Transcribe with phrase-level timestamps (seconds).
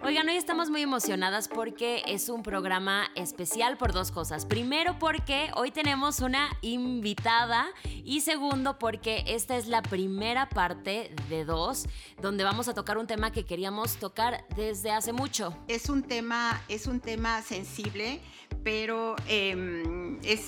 [0.00, 4.46] Oigan, hoy estamos muy emocionadas porque es un programa especial por dos cosas.
[4.46, 7.66] Primero porque hoy tenemos una invitada
[8.04, 11.86] y segundo porque esta es la primera parte de dos
[12.22, 15.56] donde vamos a tocar un tema que queríamos tocar desde hace mucho.
[15.66, 18.20] Es un tema, es un tema sensible,
[18.62, 20.46] pero em, es,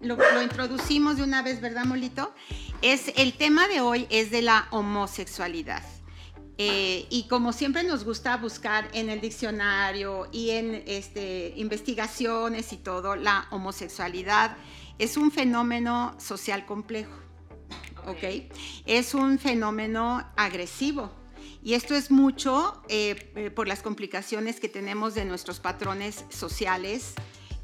[0.00, 2.34] lo, lo introducimos de una vez, ¿verdad, Molito?
[2.80, 5.82] Es, el tema de hoy es de la homosexualidad.
[6.56, 12.76] Eh, y como siempre nos gusta buscar en el diccionario y en este, investigaciones y
[12.76, 14.56] todo, la homosexualidad
[14.98, 17.14] es un fenómeno social complejo,
[18.06, 18.52] ¿ok?
[18.86, 21.10] Es un fenómeno agresivo.
[21.64, 27.14] Y esto es mucho eh, eh, por las complicaciones que tenemos de nuestros patrones sociales,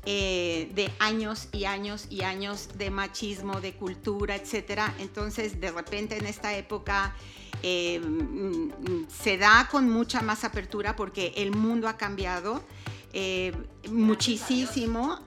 [0.05, 4.83] de años y años y años de machismo, de cultura, etc.
[4.99, 7.15] Entonces, de repente en esta época
[7.63, 12.63] eh, mm, se da con mucha más apertura porque el mundo ha cambiado
[13.13, 13.53] eh,
[13.91, 15.19] muchísimo,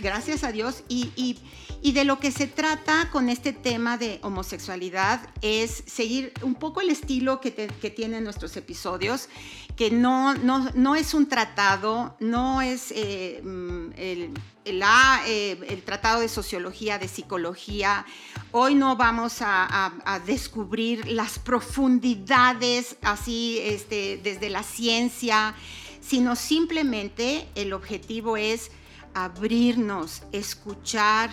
[0.00, 1.38] gracias a Dios, y,
[1.82, 6.90] de lo que se trata con este tema de homosexualidad es seguir un poco el
[6.90, 7.50] estilo que,
[7.90, 9.28] tienen nuestros episodios,
[9.76, 16.98] que no, no, es un tratado, no es eh, mm, el, el, tratado de sociología,
[16.98, 18.06] de psicología.
[18.52, 19.92] Hoy no vamos a,
[20.24, 25.54] descubrir las profundidades así este, desde la ciencia
[26.06, 28.70] sino simplemente el objetivo es
[29.12, 31.30] abrirnos, escuchar,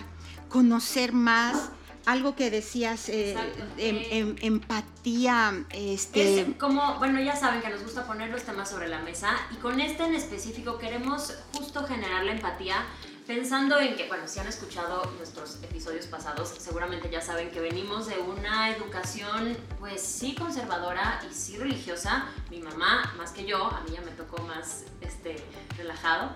[0.48, 1.70] conocer más.
[2.06, 3.36] Algo que decías, eh,
[3.78, 5.64] em, em, empatía.
[5.70, 6.54] Este...
[6.58, 9.80] como, bueno, ya saben que nos gusta poner los temas sobre la mesa y con
[9.80, 12.84] este en específico queremos justo generar la empatía
[13.26, 18.06] Pensando en que, bueno, si han escuchado nuestros episodios pasados, seguramente ya saben que venimos
[18.06, 22.26] de una educación, pues sí conservadora y sí religiosa.
[22.50, 25.36] Mi mamá, más que yo, a mí ya me tocó más este,
[25.78, 26.32] relajado,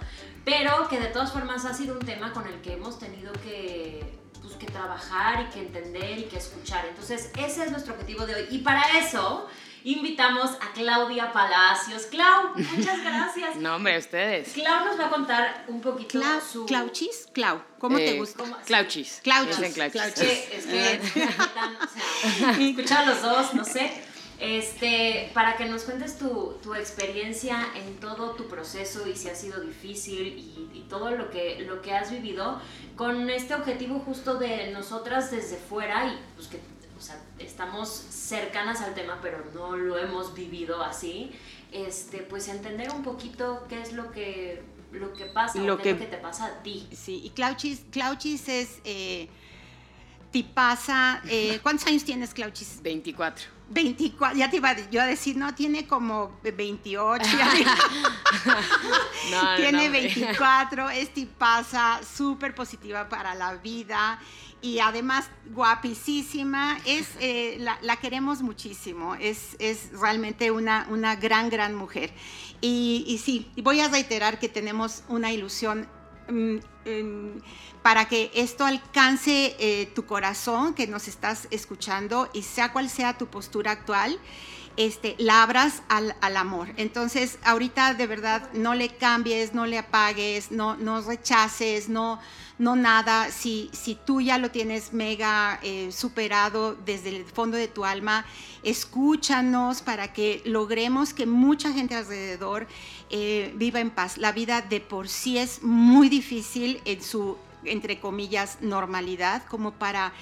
[0.47, 4.18] pero que de todas formas ha sido un tema con el que hemos tenido que,
[4.49, 6.87] pues, que trabajar y que entender y que escuchar.
[6.87, 8.47] Entonces, ese es nuestro objetivo de hoy.
[8.51, 9.49] Y para eso
[9.85, 12.07] invitamos a Claudia Palacios.
[12.07, 13.57] Clau, muchas gracias.
[13.57, 14.53] no, hombre, ustedes.
[14.53, 16.67] Clau nos va a contar un poquito Clau, su...
[16.67, 18.45] Clauchis, Clau, ¿cómo te Eh, gusta?
[18.67, 19.21] Clauchis.
[19.23, 19.57] Clauchis.
[19.59, 20.03] Dicen Clauchis.
[20.03, 20.67] Es que, es
[21.13, 23.93] que o sea, escuchar los dos, no sé.
[24.41, 29.35] Este, para que nos cuentes tu, tu experiencia en todo tu proceso y si ha
[29.35, 32.61] sido difícil y, y todo lo que, lo que has vivido
[32.97, 36.61] con este objetivo justo de nosotras desde fuera y pues que
[36.97, 41.33] o sea, estamos cercanas al tema, pero no lo hemos vivido así,
[41.73, 44.63] este, pues entender un poquito qué es lo que,
[44.93, 46.89] lo que pasa, Lo o qué que- es lo que te pasa a ti.
[46.93, 49.29] Sí, y Clauchis, Clauchis es eh,
[50.33, 51.23] tipaza.
[51.29, 52.81] eh, ¿Cuántos años tienes, Clauchis?
[52.83, 53.58] 24.
[53.71, 57.65] 24, ya te iba yo a decir, no, tiene como 28, ya te-
[59.31, 60.01] No, no, tiene no, hombre.
[60.15, 64.19] 24, es tipaza, súper positiva para la vida
[64.63, 71.49] y además guapísima, es, eh, la, la queremos muchísimo, es, es realmente una, una gran,
[71.51, 72.13] gran mujer.
[72.61, 75.87] Y, y sí, voy a reiterar que tenemos una ilusión
[77.83, 83.17] para que esto alcance eh, tu corazón, que nos estás escuchando, y sea cual sea
[83.17, 84.19] tu postura actual,
[84.79, 86.69] este, la abras al, al amor.
[86.77, 92.21] Entonces, ahorita de verdad no le cambies, no le apagues, no, no rechaces, no,
[92.59, 93.31] no nada.
[93.33, 98.25] Si, si tú ya lo tienes mega eh, superado desde el fondo de tu alma,
[98.63, 102.69] escúchanos para que logremos que mucha gente alrededor
[103.11, 104.19] eh, viva en paz.
[104.19, 110.13] La vida de por sí es muy difícil en su, entre comillas, normalidad, como para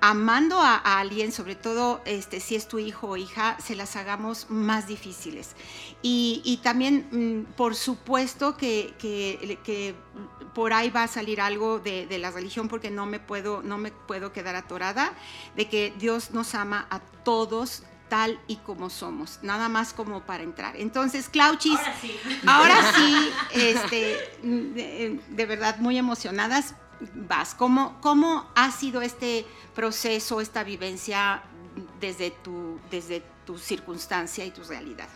[0.00, 4.46] amando a, alguien, sobre todo este, si es tu hijo o hija, se las hagamos
[4.48, 5.56] más difíciles.
[6.02, 9.94] Y, también, mm, por supuesto, que, que- que
[10.54, 13.78] por ahí va a salir algo de, de la religión, porque no me, puedo, no
[13.78, 15.14] me puedo quedar atorada,
[15.56, 20.42] de que Dios nos ama a todos tal y como somos, nada más como para
[20.42, 20.76] entrar.
[20.76, 22.20] Entonces, Clauchis, Ahora sí.
[22.46, 26.74] Ahora sí, este, de, de verdad muy emocionadas.
[27.14, 31.42] Vas, ¿Cómo, ¿cómo ha sido este proceso, esta vivencia
[32.00, 35.08] desde tu, desde tu circunstancia y tu realidad?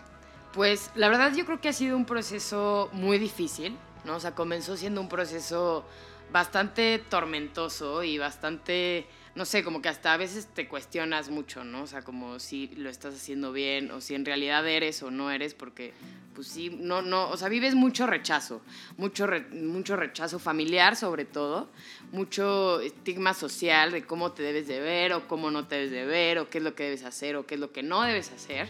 [0.53, 3.77] Pues la verdad yo creo que ha sido un proceso muy difícil.
[4.05, 4.17] ¿no?
[4.17, 5.85] O sea, comenzó siendo un proceso
[6.33, 11.82] bastante tormentoso y bastante, no sé, como que hasta a veces te cuestionas mucho, ¿no?
[11.82, 15.31] O sea, como si lo estás haciendo bien o si en realidad eres o no
[15.31, 15.94] eres, porque
[16.34, 18.61] pues sí, no, no, o sea, vives mucho rechazo,
[18.96, 21.70] mucho, mucho rechazo familiar sobre todo,
[22.11, 26.05] mucho estigma social de cómo te debes de ver o cómo no te debes de
[26.05, 28.32] ver o qué es lo que debes hacer o qué es lo que no debes
[28.32, 28.69] hacer.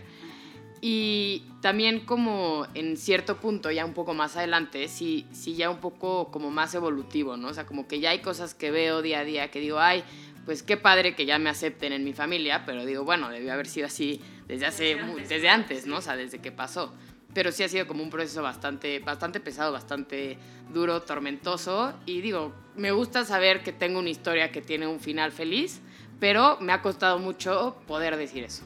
[0.85, 5.79] Y también como en cierto punto, ya un poco más adelante, sí, sí ya un
[5.79, 7.49] poco como más evolutivo, ¿no?
[7.49, 10.03] O sea, como que ya hay cosas que veo día a día que digo, ay,
[10.45, 13.67] pues qué padre que ya me acepten en mi familia, pero digo, bueno, debió haber
[13.67, 14.97] sido así desde hace,
[15.29, 15.99] desde antes, ¿no?
[15.99, 16.95] O sea, desde que pasó.
[17.35, 20.37] Pero sí ha sido como un proceso bastante, bastante pesado, bastante
[20.73, 21.95] duro, tormentoso.
[22.05, 25.81] Y digo, me gusta saber que tengo una historia que tiene un final feliz,
[26.21, 28.65] pero me ha costado mucho poder decir eso.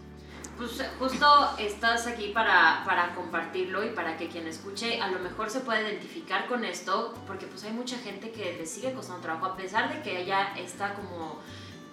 [0.57, 1.27] Pues justo
[1.59, 5.83] estás aquí para, para, compartirlo y para que quien escuche a lo mejor se pueda
[5.83, 9.95] identificar con esto, porque pues hay mucha gente que le sigue costando trabajo, a pesar
[9.95, 11.43] de que ella está como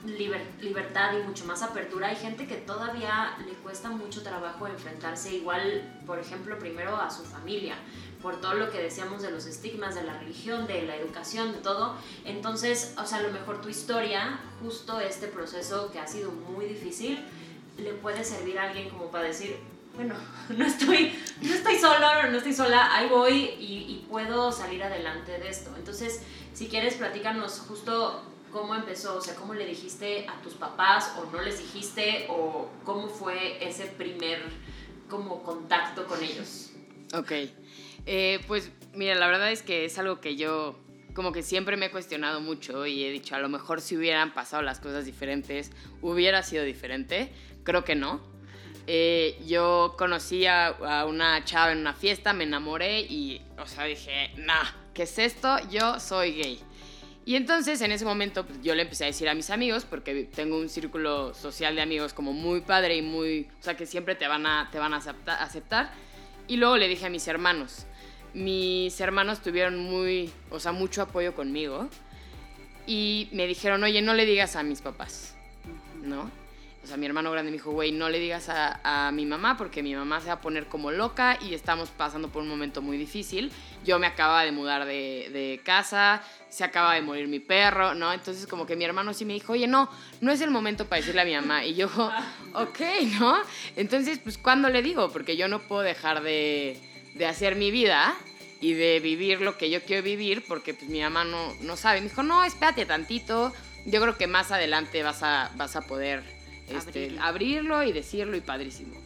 [0.05, 6.01] libertad y mucho más apertura, hay gente que todavía le cuesta mucho trabajo enfrentarse igual,
[6.05, 7.75] por ejemplo, primero a su familia,
[8.21, 11.59] por todo lo que decíamos de los estigmas, de la religión, de la educación, de
[11.59, 11.95] todo.
[12.25, 16.65] Entonces, o sea, a lo mejor tu historia, justo este proceso que ha sido muy
[16.65, 17.23] difícil,
[17.77, 19.57] le puede servir a alguien como para decir,
[19.95, 20.15] bueno,
[20.49, 25.37] no estoy, no estoy solo, no estoy sola, ahí voy y, y, puedo salir adelante
[25.39, 25.71] de esto.
[25.77, 26.21] Entonces,
[26.53, 28.21] si quieres, platícanos justo
[28.53, 32.69] cómo empezó, o sea, cómo le dijiste a tus papás o no les dijiste o
[32.85, 34.39] cómo fue ese primer
[35.09, 36.71] como contacto con ellos.
[37.13, 37.31] Ok,
[38.05, 40.79] eh, pues mira, la verdad es que es algo que yo
[41.13, 44.33] como que siempre me he cuestionado mucho y he dicho, a lo mejor si hubieran
[44.33, 45.71] pasado las cosas diferentes,
[46.01, 47.31] hubiera sido diferente.
[47.63, 48.21] Creo que no.
[48.87, 54.31] Eh, yo conocí a, una chava en una fiesta, me enamoré y, o sea, dije,
[54.37, 55.57] nah, ¿qué es esto?
[55.69, 56.59] Yo soy gay.
[57.25, 60.29] Y entonces en ese momento pues, yo le empecé a decir a mis amigos, porque
[60.35, 64.15] tengo un círculo social de amigos como muy padre y muy, o sea, que siempre
[64.15, 65.91] te van a, te van a aceptar.
[66.47, 67.85] Y luego le dije a mis hermanos.
[68.33, 71.87] Mis hermanos tuvieron muy, o sea, mucho apoyo conmigo.
[72.85, 75.35] Y me dijeron, oye, no le digas a mis papás,
[76.01, 76.29] ¿no?
[76.83, 79.81] O sea, mi hermano grande me dijo, güey, no le digas a, mi mamá porque
[79.81, 82.97] mi mamá se va a poner como loca y estamos pasando por un momento muy
[82.97, 83.51] difícil.
[83.85, 88.11] Yo me acababa de mudar de, de, casa, se acaba de morir mi perro, ¿no?
[88.11, 89.89] Entonces como que mi hermano sí me dijo, oye, no,
[90.19, 91.65] no es el momento para decirle a mi mamá.
[91.65, 91.87] Y yo,
[92.53, 92.79] ok,
[93.17, 93.37] ¿no?
[93.77, 95.09] Entonces, pues, ¿cuándo le digo?
[95.09, 96.77] Porque yo no puedo dejar de,
[97.15, 98.13] de hacer mi vida
[98.59, 102.01] y de vivir lo que yo quiero vivir porque pues mi mamá no, no sabe.
[102.01, 103.53] Me dijo, no, espérate tantito.
[103.85, 107.83] Yo creo que más adelante vas a, vas a poder este, abrirlo.
[107.83, 109.03] y decirlo y padrísimo.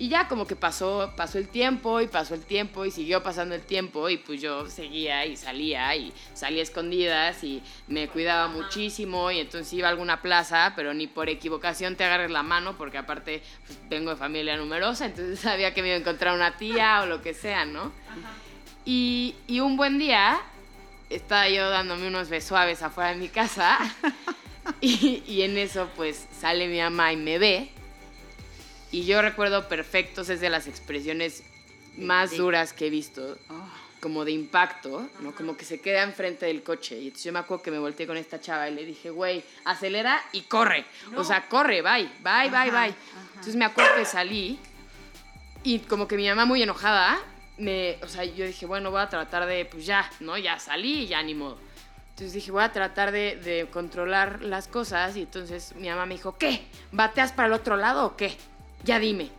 [0.00, 3.54] Y ya como que pasó, pasó el tiempo y pasó el tiempo y siguió pasando
[3.54, 9.30] el tiempo y pues yo seguía y salía y salía escondidas y me cuidaba muchísimo
[9.30, 12.96] y entonces iba a alguna plaza, pero ni por equivocación te agarres la mano porque
[12.96, 17.02] aparte pues, vengo de familia numerosa, entonces sabía que me iba a encontrar una tía
[17.02, 17.92] o lo que sea, ¿no?
[18.86, 20.40] Y, y un buen día
[21.10, 23.78] estaba yo dándome unos besos suaves afuera de mi casa
[24.80, 27.70] Y, en eso pues sale mi mamá y me ve.
[28.92, 31.44] Y yo recuerdo perfectos, es de las expresiones
[31.96, 33.68] más duras que he visto, oh.
[34.00, 35.32] como de impacto, ¿no?
[35.32, 36.98] Como que se queda enfrente del coche.
[36.98, 39.44] Y entonces yo me acuerdo que me volteé con esta chava y le dije, güey,
[39.64, 40.84] acelera y corre.
[41.16, 42.94] O sea, corre, bye, bye, bye, bye.
[43.30, 44.58] Entonces me acuerdo que salí
[45.62, 47.20] y como que mi mamá muy enojada,
[47.58, 50.38] me, o sea, yo dije, bueno, voy a tratar de, pues ya, ¿no?
[50.38, 51.58] Ya salí y ya ni modo.
[52.20, 55.16] Entonces dije, voy a tratar de, controlar las cosas.
[55.16, 56.66] Y entonces mi mamá me dijo, ¿qué?
[56.92, 58.36] ¿Bateas para el otro lado o qué?
[58.84, 59.30] Ya dime.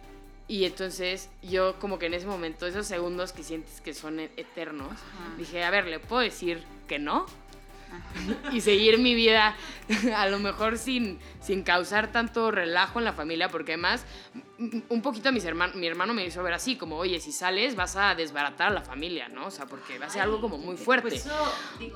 [0.47, 4.31] Y entonces yo como que en ese momento, esos segundos que sientes que son e-,
[4.35, 4.97] eternos,
[5.37, 7.27] dije, a ver, ¿le puedo decir que no?
[8.51, 9.55] Y seguir mi vida
[10.15, 14.05] a lo mejor sin, sin causar tanto relajo en la familia, porque además
[14.89, 17.95] un poquito mis hermanos, mi hermano me hizo ver así, como, oye, si sales vas
[17.95, 19.47] a desbaratar a la familia, ¿no?
[19.47, 21.09] O sea, porque va a ser algo como muy fuerte.
[21.09, 21.27] Pues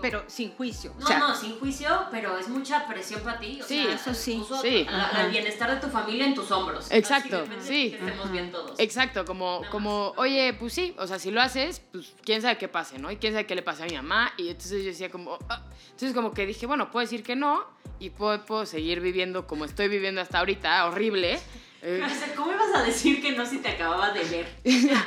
[0.02, 0.94] pero sin juicio.
[1.00, 3.60] No, no, sin juicio, pero es mucha presión para ti.
[3.66, 4.44] sí, eso sí.
[4.62, 4.88] sí.
[5.20, 6.92] el bienestar de tu familia en tus hombros.
[6.92, 7.92] Exacto, sí.
[7.92, 8.80] Que estemos bien todos.
[8.80, 12.68] Exacto, como, como, oye, pues sí, o sea, si lo haces, pues quién sabe qué
[12.68, 13.12] pase, ¿no?
[13.12, 14.34] Y quién sabe qué le pase a mi mamá.
[14.38, 15.64] Y entonces yo decía como, ah".
[15.92, 17.66] Entonces como que dije, bueno, puedo decir que no
[18.00, 21.40] y puedo, puedo seguir viviendo como estoy viviendo hasta ahorita, horrible.
[21.88, 22.02] Eh,
[22.36, 24.48] ¿Cómo ibas a decir que no si te acababa de ver?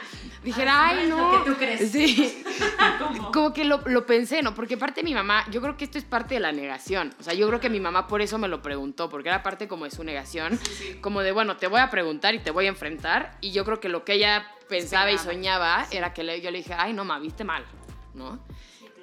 [0.45, 1.33] Dijera, ay, no.
[1.33, 1.91] Lo que tú crees.
[1.91, 2.45] Sí.
[3.33, 4.55] Como que lo, lo, pensé, ¿no?
[4.55, 7.13] Porque parte de mi mamá, yo creo que esto es parte de la negación.
[7.19, 9.67] O sea, yo creo que mi mamá por eso me lo preguntó, porque era parte
[9.67, 10.57] como de su negación.
[11.01, 13.37] Como de, bueno, te voy a preguntar y te voy a enfrentar.
[13.41, 16.75] Y yo creo que lo que ella pensaba y soñaba era que yo le dije,
[16.75, 17.65] ay, no, ma, viste mal.
[18.15, 18.39] ¿no?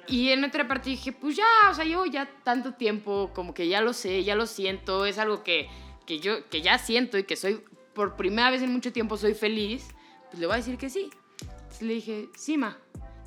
[0.08, 3.68] Y en otra parte dije, pues ya, o sea, llevo ya tanto tiempo, como que
[3.68, 5.68] ya lo sé, ya lo siento, es algo que,
[6.06, 7.62] que yo que ya siento y que soy,
[7.94, 9.88] por primera vez en mucho tiempo soy feliz,
[10.30, 11.10] pues le voy a decir que sí.
[11.40, 12.78] Entonces le dije, sí, ma.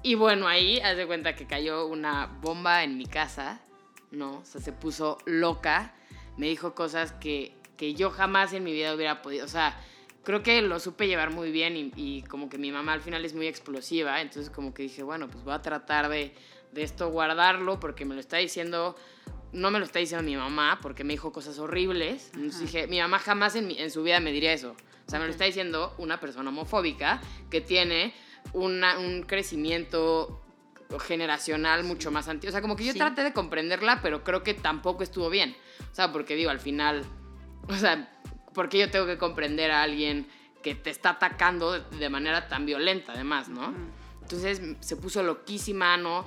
[0.01, 3.59] Y bueno, ahí, haz de cuenta que cayó una bomba en mi casa,
[4.11, 4.37] ¿no?
[4.37, 5.93] O sea, se puso loca,
[6.37, 9.77] me dijo cosas que, que yo jamás en mi vida hubiera podido, o sea,
[10.23, 13.25] creo que lo supe llevar muy bien y, y como que mi mamá al final
[13.25, 16.33] es muy explosiva, entonces como que dije, bueno, pues voy a tratar de
[16.71, 18.95] de esto guardarlo porque me lo está diciendo,
[19.51, 22.31] no me lo está diciendo mi mamá porque me dijo cosas horribles.
[22.33, 24.75] Entonces dije, mi mamá jamás en, en, su vida me diría eso.
[25.07, 28.13] O sea, me lo está diciendo una persona homofóbica que tiene
[28.53, 30.41] una, un crecimiento
[30.99, 32.49] generacional mucho más antiguo.
[32.49, 32.99] O sea, como que yo sí.
[32.99, 35.55] traté de comprenderla, pero creo que tampoco estuvo bien.
[35.91, 37.03] O sea, porque digo, al final,
[37.67, 38.11] o sea,
[38.53, 40.27] porque yo tengo que comprender a alguien
[40.63, 43.69] que te está atacando de, de manera tan violenta, además, ¿no?
[43.69, 43.99] Uh -huh.
[44.23, 46.23] Entonces se puso loquísima, ¿no?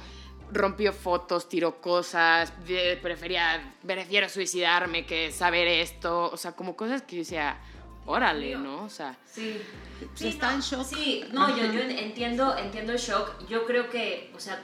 [0.53, 2.53] Rompió fotos, tiró cosas,
[3.01, 7.59] prefería, prefiero suicidarme que saber esto, o sea, como cosas que yo decía,
[8.07, 8.85] órale, ¿no?
[8.85, 9.61] O sea, sí.
[10.15, 10.85] sí está no, en shock.
[10.85, 13.47] Sí, no, yo, yo, entiendo, entiendo el shock.
[13.49, 14.61] Yo creo que, o sea,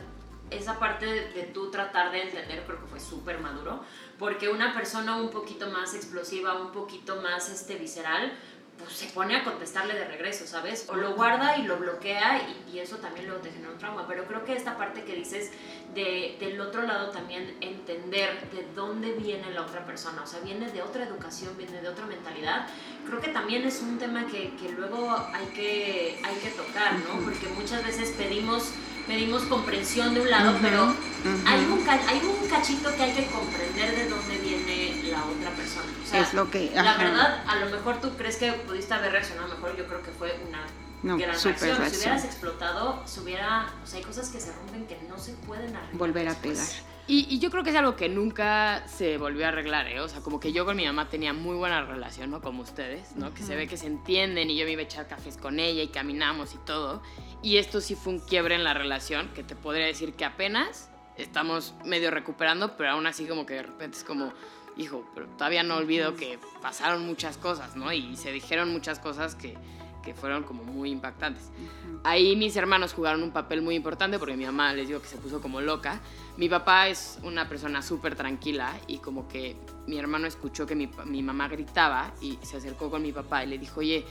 [0.51, 3.83] esa parte de, de tú tratar de entender creo que fue súper maduro,
[4.19, 8.33] porque una persona un poquito más explosiva, un poquito más este, visceral,
[8.79, 10.87] pues se pone a contestarle de regreso, ¿sabes?
[10.89, 14.07] O lo guarda y lo bloquea y, y, eso también luego te genera un trauma.
[14.07, 15.51] Pero creo que esta parte que dices
[15.95, 20.71] de, del otro lado también entender de dónde viene la otra persona, o sea, viene
[20.71, 22.69] de otra educación, viene de otra mentalidad,
[23.07, 27.25] creo que también es un tema que, que luego hay que, hay que tocar, ¿no?
[27.25, 28.73] Porque muchas veces pedimos
[29.09, 31.43] pedimos comprensión de un lado, uh -huh, pero uh -huh.
[31.47, 35.87] hay, un, hay un cachito que hay que comprender de dónde viene la otra persona.
[36.03, 39.13] O sea, es lo que, la verdad, a lo mejor tú crees que pudiste haber
[39.13, 40.65] reaccionado mejor, yo creo que fue una
[41.03, 41.79] no, gran super reacción.
[41.79, 42.01] reacción.
[42.01, 45.33] Si hubieras explotado, si hubiera, o sea, hay cosas que se rompen que no se
[45.33, 45.97] pueden arreglar.
[45.97, 46.67] Volver a pegar.
[47.07, 49.99] Y, y, yo creo que es algo que nunca se volvió a arreglar, ¿eh?
[50.01, 52.43] O sea, como que yo con mi mamá tenía muy buena relación, ¿no?
[52.43, 53.29] Como ustedes, ¿no?
[53.29, 53.35] Uh -huh.
[53.35, 55.83] Que se ve que se entienden y yo me iba a echar cafés con ella
[55.83, 57.03] y caminamos y todo.
[57.43, 60.91] Y esto sí fue un quiebre en la relación, que te podría decir que apenas
[61.17, 64.33] estamos medio recuperando, pero aún así como que de repente es como,
[64.79, 67.93] hijo, pero todavía no olvido que pasaron muchas cosas, ¿no?
[67.93, 69.57] Y se dijeron muchas cosas que,
[70.03, 71.51] que fueron como muy impactantes.
[71.59, 72.01] Uh -huh.
[72.05, 75.17] Ahí mis hermanos jugaron un papel muy importante porque mi mamá, les digo que se
[75.17, 76.01] puso como loca.
[76.37, 79.57] Mi papá es una persona súper tranquila y como que
[79.87, 83.49] mi hermano escuchó que mi, mi mamá gritaba y se acercó con mi papá y
[83.49, 84.05] le dijo, oye,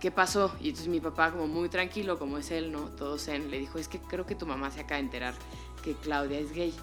[0.00, 0.54] ¿qué pasó?
[0.60, 2.88] Y entonces mi papá, como muy tranquilo, como es él, ¿no?
[2.90, 5.34] Todo zen, le dijo, es que creo que tu mamá se acaba de enterar
[5.82, 6.74] que Claudia es gay,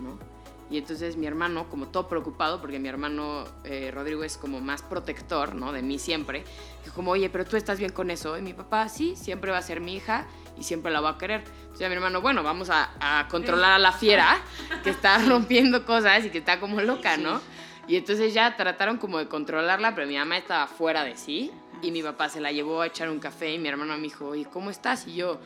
[0.00, 0.35] ¿no?
[0.70, 4.82] Y entonces mi hermano, como todo preocupado, porque mi hermano eh, Rodrigo es como más
[4.82, 5.72] protector, ¿no?
[5.72, 6.44] De mí siempre,
[6.82, 8.36] dijo como, oye, pero tú estás bien con eso.
[8.36, 10.26] Y mi papá, sí, siempre va a ser mi hija
[10.58, 11.44] y siempre la va a querer.
[11.62, 14.38] Entonces mi hermano, bueno, vamos a, a controlar a la fiera
[14.82, 17.40] que está rompiendo cosas y que está como loca, ¿no?
[17.88, 21.90] Y entonces ya trataron como de controlarla, pero mi mamá estaba fuera de sí y
[21.90, 24.46] mi papá se la llevó a echar un café y mi hermano me dijo, oye,
[24.46, 25.06] ¿cómo estás?
[25.06, 25.38] Y yo,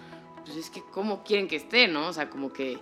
[0.45, 2.09] pues es que, ¿cómo quieren que esté, no?
[2.09, 2.79] O sea, como que,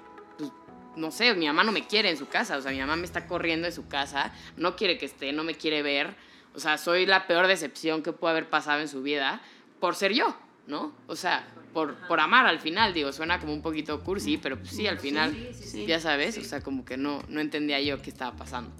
[0.98, 3.04] no sé, mi mamá no me quiere en su casa, o sea, mi mamá me
[3.04, 6.14] está corriendo de su casa, no quiere que esté, no me quiere ver,
[6.54, 9.40] o sea, soy la peor decepción que puede haber pasado en su vida
[9.80, 10.36] por ser yo,
[10.66, 10.92] ¿no?
[11.06, 14.70] O sea, por, por amar al final, digo, suena como un poquito cursi, pero pues
[14.70, 15.86] sí, al final, Sí, sí, sí.
[15.86, 18.70] ya sabes, o sea, como que no, no entendía yo qué estaba pasando.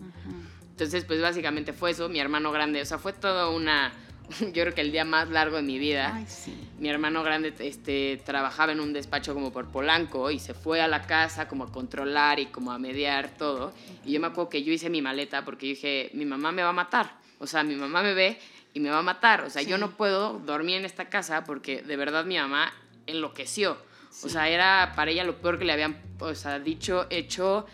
[0.71, 3.93] Entonces, pues básicamente fue eso, mi hermano grande, o sea, fue toda una,
[4.41, 6.13] yo creo que el día más largo de mi vida.
[6.15, 6.55] Ay, sí.
[6.79, 10.89] Mi hermano grande este, trabajaba en un despacho como por Polanco y se fue a
[10.89, 13.73] la casa como a controlar y como a mediar todo.
[14.05, 16.63] Y yo me acuerdo que yo hice mi maleta porque yo dije, mi mamá me
[16.63, 17.13] va a matar.
[17.39, 18.39] O sea, mi mamá me ve
[18.75, 19.43] y me va a matar.
[19.43, 19.69] O sea, Sí.
[19.69, 22.73] yo no puedo dormir en esta casa porque de verdad mi mamá
[23.07, 23.79] enloqueció.
[24.25, 27.67] O sea, era para ella lo peor que le habían o sea, dicho, hecho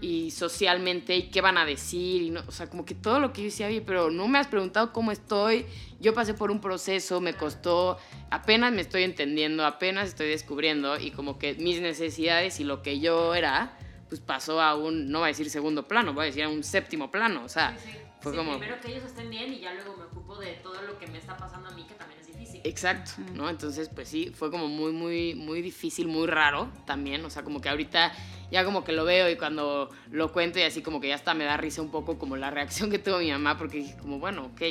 [0.00, 3.32] y socialmente y qué van a decir y no, o sea, como que todo lo
[3.32, 5.66] que yo decía, oye, pero no me has preguntado cómo estoy,
[6.00, 7.98] yo pasé por un proceso, me costó,
[8.30, 13.00] apenas me estoy entendiendo, apenas estoy descubriendo y como que mis necesidades y lo que
[13.00, 13.76] yo era,
[14.08, 16.64] pues pasó a un, no voy a decir segundo plano, voy a decir a un
[16.64, 17.98] séptimo plano, o sea, Sí, sí.
[18.20, 18.58] fue Sí, como...
[18.58, 21.18] Primero que ellos estén bien y ya luego me ocupo de todo lo que me
[21.18, 22.19] está pasando a mí, que también.
[22.64, 23.48] Exacto, ¿no?
[23.48, 27.24] Entonces, pues sí, fue como muy, muy, muy difícil, muy raro también.
[27.24, 28.12] O sea, como que ahorita
[28.50, 31.34] ya como que lo veo y cuando lo cuento y así como que ya hasta
[31.34, 34.18] me da risa un poco como la reacción que tuvo mi mamá porque dije como,
[34.18, 34.62] bueno, ok.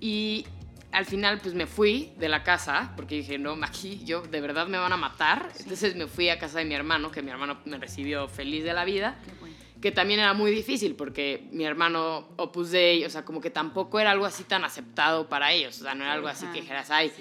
[0.00, 0.46] Y
[0.92, 4.66] al final pues me fui de la casa porque dije, no, aquí yo de verdad
[4.66, 5.50] me van a matar.
[5.58, 8.72] Entonces me fui a casa de mi hermano, que mi hermano me recibió feliz de
[8.72, 9.53] la vida Qué bueno.
[9.84, 14.00] Que también era muy difícil porque mi hermano Opus Dei, o sea, como que tampoco
[14.00, 16.90] era algo así tan aceptado para ellos, o sea, no era algo así que dijeras,
[16.90, 17.12] ay,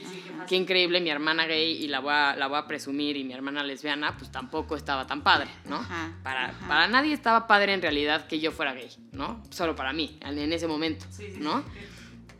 [0.47, 3.33] qué increíble mi hermana gay y la voy, a, la voy a presumir y mi
[3.33, 5.85] hermana lesbiana, pues tampoco estaba tan padre, ¿no?
[6.23, 9.43] para, para nadie estaba padre en realidad que yo fuera gay, ¿no?
[9.49, 11.05] Solo para mí, en ese momento,
[11.39, 11.65] ¿no?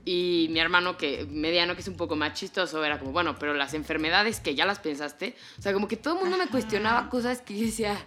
[0.06, 3.54] Y mi hermano, que mediano, que es un poco más chistoso, era como, bueno, pero
[3.54, 7.10] las enfermedades que ya las pensaste, o sea, como que todo el mundo me cuestionaba
[7.10, 7.98] cosas que yo decía,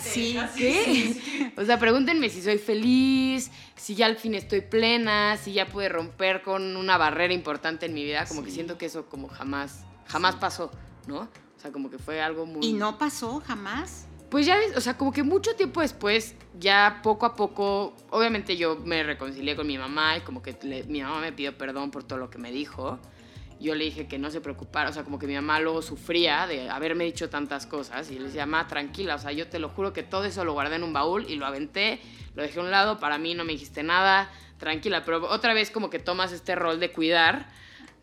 [0.00, 1.52] sí, ¿qué?
[1.58, 5.90] O sea, pregúntenme si soy feliz, si ya al fin estoy plena, si ya pude
[5.90, 9.84] romper con una barrera importante en mi vida, como que siento que eso como jamás,
[10.06, 10.70] jamás pasó,
[11.06, 11.18] ¿no?
[11.18, 12.64] O sea, como que fue algo muy...
[12.64, 14.07] ¿Y no pasó jamás?
[14.30, 18.76] Pues ya o sea, como que mucho tiempo después, ya poco a poco, obviamente yo
[18.76, 20.54] me reconcilié con mi mamá y como que
[20.86, 22.98] mi mamá me pidió perdón por todo lo que me dijo.
[23.58, 26.46] Yo le dije que no se preocupara, o sea, como que mi mamá luego sufría
[26.46, 29.70] de haberme dicho tantas cosas y le decía, mamá, tranquila, o sea, yo te lo
[29.70, 31.98] juro que todo eso lo guardé en un baúl y lo aventé,
[32.36, 35.70] lo dejé a un lado, para mí no me dijiste nada, tranquila, pero otra vez
[35.70, 37.48] como que tomas este rol de cuidar,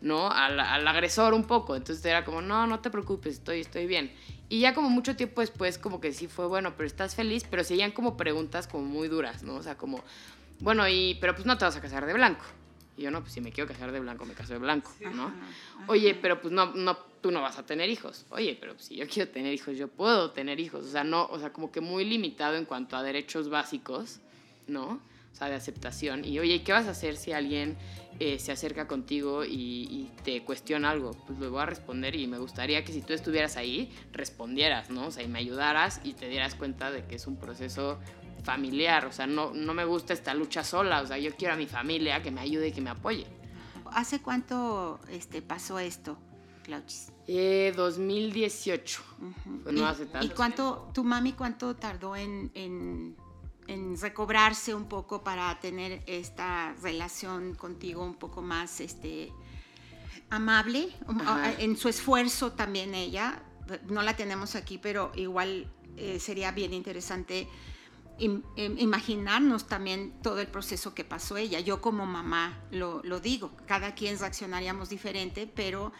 [0.02, 0.30] ¿no?
[0.30, 4.12] Al, al agresor un poco, entonces era como, no, no te preocupes, estoy, estoy bien.
[4.48, 7.64] Y ya como mucho tiempo después, como que sí fue bueno, pero estás feliz, pero
[7.64, 9.54] seguían como preguntas como muy duras, ¿no?
[9.54, 10.02] O sea, como,
[10.60, 12.44] bueno, y, pero pues no te vas a casar de blanco.
[12.96, 15.32] Y yo, no, pues si me quiero casar de blanco, me caso de blanco, ¿no?
[15.86, 18.24] Oye, pero pues no, no, tú no vas a tener hijos.
[18.30, 20.86] Oye, pero si yo quiero tener hijos, yo puedo tener hijos.
[20.86, 24.20] O sea, no, o sea, como que muy limitado en cuanto a derechos básicos,
[24.66, 25.00] ¿no?
[25.36, 26.24] O sea, de aceptación.
[26.24, 27.76] Y oye, ¿qué vas a hacer si alguien
[28.20, 31.10] eh, se acerca contigo y, te cuestiona algo?
[31.26, 35.08] Pues le voy a responder y me gustaría que si tú estuvieras ahí, respondieras, ¿no?
[35.08, 37.98] O sea, y me ayudaras y te dieras cuenta de que es un proceso
[38.44, 39.04] familiar.
[39.04, 41.02] O sea, no, no me gusta esta lucha sola.
[41.02, 43.26] O sea, yo quiero a mi familia que me ayude y que me apoye.
[43.92, 46.16] ¿Hace cuánto este, pasó esto,
[46.62, 47.12] Clauchis?
[47.26, 49.02] Eh, 2018.
[49.70, 50.26] no hace tanto.
[50.26, 53.25] ¿Y cuánto, tu mami cuánto tardó en en
[54.00, 59.32] recobrarse un poco para tener esta relación contigo un poco más este,
[60.30, 60.88] amable,
[61.58, 63.42] en su esfuerzo también ella,
[63.88, 67.48] no la tenemos aquí, pero igual eh, sería bien interesante
[68.18, 71.60] imaginarnos también todo el proceso que pasó ella.
[71.60, 75.92] Yo como mamá lo, lo digo, cada quien reaccionaríamos diferente, pero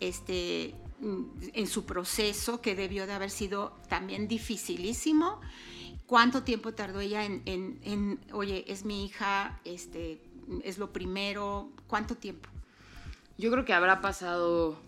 [0.00, 5.40] este, en su proceso que debió de haber sido también dificilísimo,
[6.08, 10.22] ¿Cuánto tiempo tardó ella en, oye, es mi hija, este,
[10.64, 11.70] es lo primero?
[11.86, 12.48] ¿Cuánto tiempo?
[13.36, 14.80] Yo creo que habrá pasado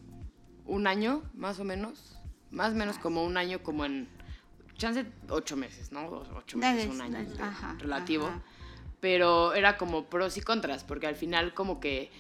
[0.65, 2.19] un año, más o menos.
[2.51, 4.09] Más o menos como un año, como en,
[4.77, 6.07] chance, ocho meses, ¿no?
[6.39, 7.19] Ocho meses, un año,
[7.79, 8.31] relativo.
[9.01, 12.11] Pero era como pros y contras, porque al final como que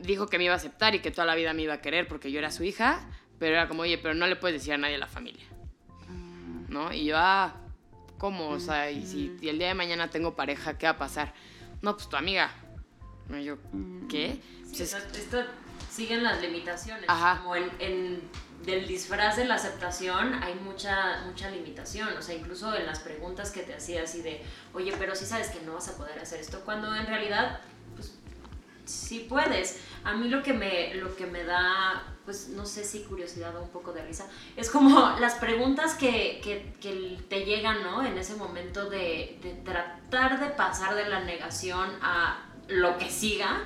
[0.00, 2.08] dijo que me iba a aceptar y que toda la vida me iba a querer
[2.08, 3.06] porque yo era su hija,
[3.38, 5.44] pero era como, oye, pero no le puedes decir a nadie a la familia.
[6.08, 6.72] Mm.
[6.72, 6.94] ¿No?
[6.94, 7.61] Y yo, ah,
[8.22, 8.50] ¿cómo?
[8.50, 11.34] O sea, y si el día de mañana tengo pareja, ¿qué va a pasar?
[11.82, 12.54] No, pues tu amiga.
[13.36, 13.56] Y yo,
[14.08, 14.40] ¿qué?
[14.72, 15.38] Sí, esto,
[15.90, 17.06] siguen las limitaciones.
[17.06, 18.22] Como en, en,
[18.64, 22.16] del disfraz de la aceptación hay mucha, mucha limitación.
[22.16, 24.40] O sea, incluso en las preguntas que te hacía así de,
[24.72, 27.58] oye, pero si sabes que no vas a poder hacer esto, cuando en realidad,
[27.96, 28.16] pues,
[28.84, 29.80] sí puedes.
[30.04, 33.62] A mí lo que me, lo que me da pues no sé si curiosidad o
[33.62, 38.04] un poco de risa, es como las preguntas que, que, te llegan, ¿no?
[38.04, 43.62] En ese momento de, tratar de pasar de la negación a lo que siga,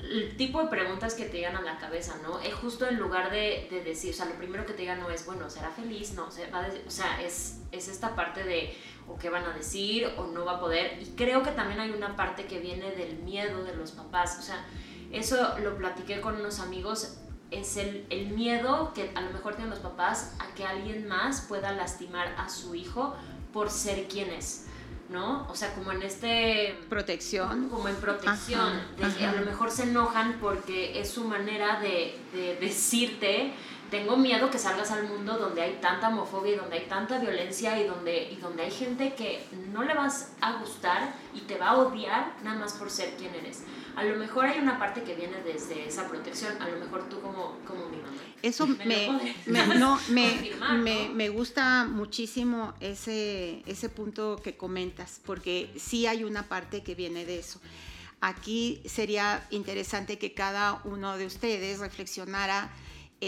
[0.00, 2.38] el tipo de preguntas que te llegan a la cabeza, ¿no?
[2.40, 5.10] Es justo en lugar de, de decir, o sea, lo primero que te digan no
[5.10, 6.12] es, bueno, ¿será feliz?
[6.12, 8.76] No, o sea, es, es esta parte de,
[9.08, 11.90] o qué van a decir, o no va a poder, y creo que también hay
[11.90, 14.66] una parte que viene del miedo de los papás, o sea,
[15.12, 17.18] eso lo platiqué con unos amigos,
[17.60, 21.42] es el, el, miedo que a lo mejor tienen los papás a que alguien más
[21.42, 23.14] pueda lastimar a su hijo
[23.52, 24.66] por ser quien es,
[25.08, 25.46] ¿no?
[25.48, 26.76] O sea, como en este...
[26.88, 27.68] Protección.
[27.68, 32.18] Como en protección, de que a lo mejor se enojan porque es su manera de,
[32.32, 33.52] de decirte,
[33.94, 37.80] tengo miedo que salgas al mundo donde hay tanta homofobia y donde hay tanta violencia
[37.80, 41.68] y donde, y donde hay gente que no le vas a gustar y te va
[41.68, 43.62] a odiar nada más por ser quien eres
[43.96, 47.20] a lo mejor hay una parte que viene desde esa protección, a lo mejor tú
[47.20, 48.16] como, como mi mamá.
[48.42, 48.84] Eso me,
[49.46, 56.48] me, no, me, me, gusta muchísimo ese, ese punto que comentas, porque sí hay una
[56.48, 57.60] parte que viene de eso.
[58.20, 62.70] Aquí sería interesante que cada uno de ustedes reflexionara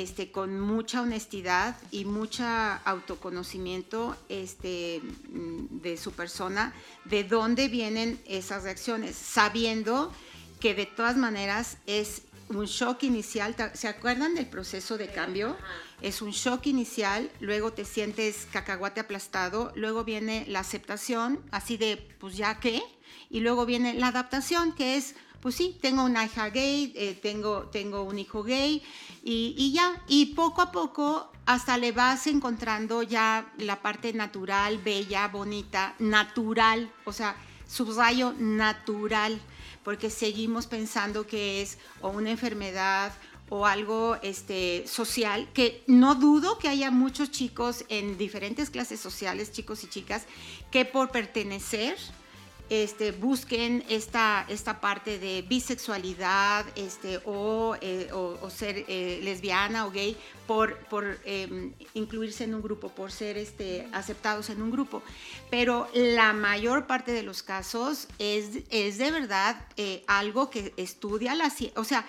[0.03, 8.65] este, con mucha honestidad y mucha autoconocimiento este, de su persona, de dónde vienen esas
[8.65, 10.13] reacciones, sabiendo
[10.61, 13.57] que de todas maneras es un shock inicial.
[13.73, 15.57] ¿Se acuerdan del proceso de cambio?
[16.03, 21.97] Es un shock inicial, luego te sientes cacahuate aplastado, luego viene la aceptación, así de,
[22.21, 22.83] pues ya qué,
[23.31, 27.69] y luego viene la adaptación, que es, pues sí, tengo una hija gay, eh, tengo,
[27.73, 28.83] tengo un hijo gay,
[29.29, 35.27] y, ya, y poco a poco hasta le vas encontrando ya la parte natural, bella,
[35.29, 37.37] bonita, natural, o sea,
[37.67, 39.41] subrayo natural,
[39.83, 43.12] porque seguimos pensando que es o una enfermedad
[43.49, 49.51] o algo este, social, que no dudo que haya muchos chicos en diferentes clases sociales,
[49.51, 50.27] chicos y chicas,
[50.71, 51.97] que por pertenecer,
[52.69, 58.11] este, busquen esta, esta parte de bisexualidad este, o, eh,
[58.49, 63.89] ser eh, lesbiana o gay por, por em, incluirse en un grupo, por ser este,
[63.93, 65.03] aceptados en un grupo.
[65.51, 71.35] Pero la mayor parte de los casos es, es de verdad eh, algo que estudia
[71.35, 72.05] la ciencia, o sea,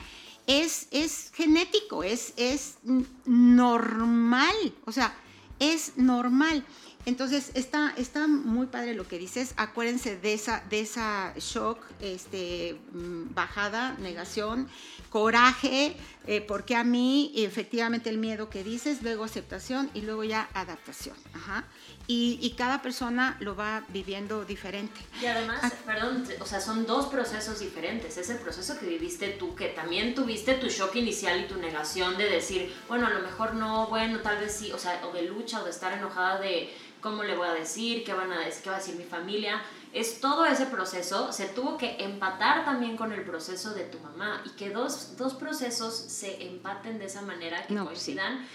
[0.48, 2.78] es, es genético, es, es
[3.26, 5.14] normal, o sea,
[5.60, 6.64] es normal.
[7.08, 9.54] Entonces, está, está muy padre lo que dices.
[9.56, 14.68] Acuérdense de esa, de esa shock, este, mm, bajada, negación,
[15.10, 15.96] coraje,
[16.28, 21.16] eh, porque a mí, efectivamente, el miedo que dices, luego aceptación y luego ya adaptación.
[21.34, 21.64] Ajá.
[22.08, 25.00] Y, cada persona lo va viviendo diferente.
[25.22, 25.72] Y además, ah.
[25.86, 28.18] perdón, o sea, son dos procesos diferentes.
[28.18, 32.30] Ese proceso que viviste tú, que también tuviste tu shock inicial y tu negación de
[32.30, 35.62] decir, bueno, a lo mejor no, bueno, tal vez sí, o sea, o de lucha
[35.62, 38.70] o de estar enojada de cómo le voy a decir, qué, van a decir, qué
[38.70, 39.62] va a decir mi familia.
[39.94, 44.44] Es todo ese proceso, se tuvo que empatar también con el proceso de tu mamá
[44.46, 48.46] y que dos, dos procesos se empaten de esa manera, que coincidan.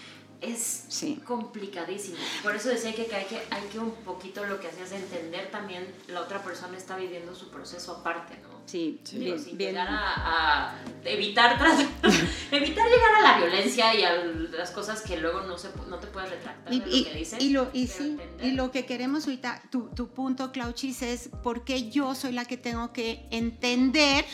[0.41, 0.87] Es
[1.25, 2.17] complicadísimo.
[2.43, 5.49] Por eso decía que hay, que hay que un poquito lo que hacías de entender
[5.51, 8.52] también la otra persona está viviendo su proceso aparte, ¿no?
[8.65, 11.51] Sí, bien, sin llegar a, evitar,
[12.51, 16.07] evitar llegar a la violencia y a las cosas que luego no, se, no te
[16.07, 17.41] puedes retractar y, de lo que dices.
[17.41, 21.63] Y lo, y, sí, y lo que queremos ahorita, tu, tu punto, Clauchis, es por
[21.63, 24.25] qué yo soy la que tengo que entender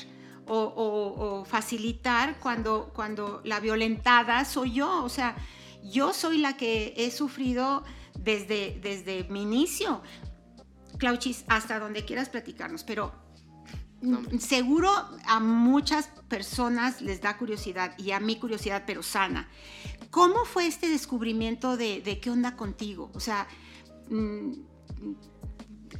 [0.47, 5.03] o, o, o, facilitar cuando, cuando la violentada soy yo.
[5.03, 5.35] O sea,
[5.83, 7.83] yo soy la que he sufrido
[8.17, 10.01] desde, desde mi inicio.
[10.97, 13.13] Clauchis, hasta donde quieras platicarnos, pero
[14.39, 14.89] Seguro
[15.25, 19.49] a muchas personas les da curiosidad y a mí curiosidad, pero sana.
[20.09, 23.11] ¿Cómo fue este descubrimiento de, qué onda contigo?
[23.13, 23.47] O sea,
[24.09, 24.51] mm,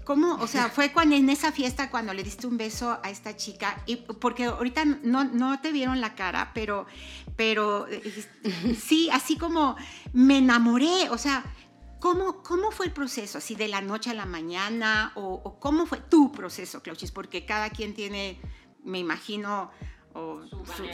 [0.06, 0.36] ¿cómo?
[0.36, 3.84] O sea, fue cuando en esa fiesta cuando le diste un beso a esta chica,
[3.86, 6.88] y porque ahorita no, no te vieron la cara, pero,
[7.36, 8.26] pero eh,
[8.82, 9.76] sí, así como
[10.14, 11.44] me enamoré, o sea,
[12.00, 13.40] ¿Cómo, ¿Cómo fue el proceso?
[13.40, 15.12] ¿Así de la noche a la mañana?
[15.16, 17.12] ¿O, cómo fue tu proceso, Clauchis?
[17.12, 18.40] Porque cada quien tiene,
[18.84, 19.72] me imagino,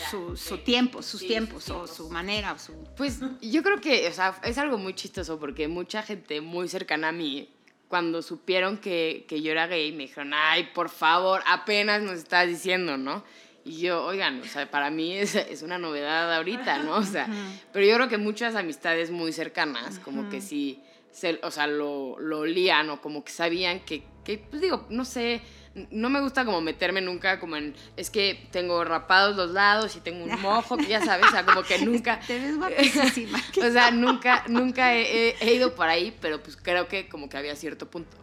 [0.09, 2.57] su, su, tiempo, sus tiempos, o su manera.
[2.57, 2.73] su...
[2.97, 7.09] Pues yo creo que o sea, es algo muy chistoso porque mucha gente muy cercana
[7.09, 7.49] a mí,
[7.87, 12.47] cuando supieron que, que yo era gay, me dijeron, ay, por favor, apenas nos estás
[12.47, 13.23] diciendo, ¿no?
[13.63, 16.97] Y yo, oigan, o sea, para mí es, es, una novedad ahorita, ¿no?
[16.97, 17.27] O sea,
[17.71, 20.83] pero yo creo que muchas amistades muy cercanas, como que sí
[21.41, 25.41] o sea, lo, lo olían o como que sabían que, que, pues digo, no sé,
[25.91, 29.99] no me gusta como meterme nunca como en, es que tengo rapados los lados y
[29.99, 32.19] tengo un mojo, ya sabes, o sea, como que nunca...
[32.25, 33.41] Te ves guapísima.
[33.57, 37.37] o sea, nunca, nunca he, he, ido por ahí, pero pues creo que como que
[37.37, 38.17] había cierto punto.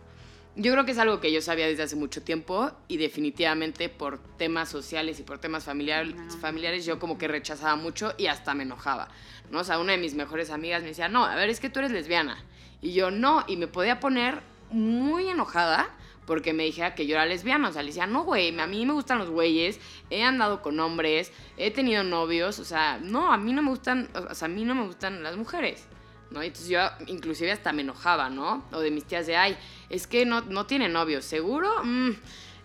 [0.55, 4.19] Yo creo que es algo que yo sabía desde hace mucho tiempo y definitivamente por
[4.37, 8.65] temas sociales y por temas familiares, familiares yo como que rechazaba mucho y hasta me
[8.65, 9.09] enojaba,
[9.51, 9.61] ¿no?
[9.61, 11.79] O sea, una de mis mejores amigas me decía, no, a ver, es que tú
[11.79, 12.45] eres lesbiana.
[12.83, 15.89] Y yo no, y me podía poner muy enojada
[16.27, 17.69] porque me dijera que yo era lesbiana.
[17.69, 20.79] O sea, le decía, no, güey, a mí me gustan los güeyes, he andado con
[20.81, 24.49] hombres, he tenido novios, o sea, no, a mí no me gustan, o sea, a
[24.51, 25.87] mí no me gustan las mujeres.
[26.31, 26.43] ¿no?
[26.43, 28.65] Entonces yo inclusive hasta me enojaba, ¿no?
[28.73, 29.57] O de mis tías de, ay,
[29.91, 31.85] es que no, no tiene novio, ¿seguro?
[31.85, 32.11] Mm,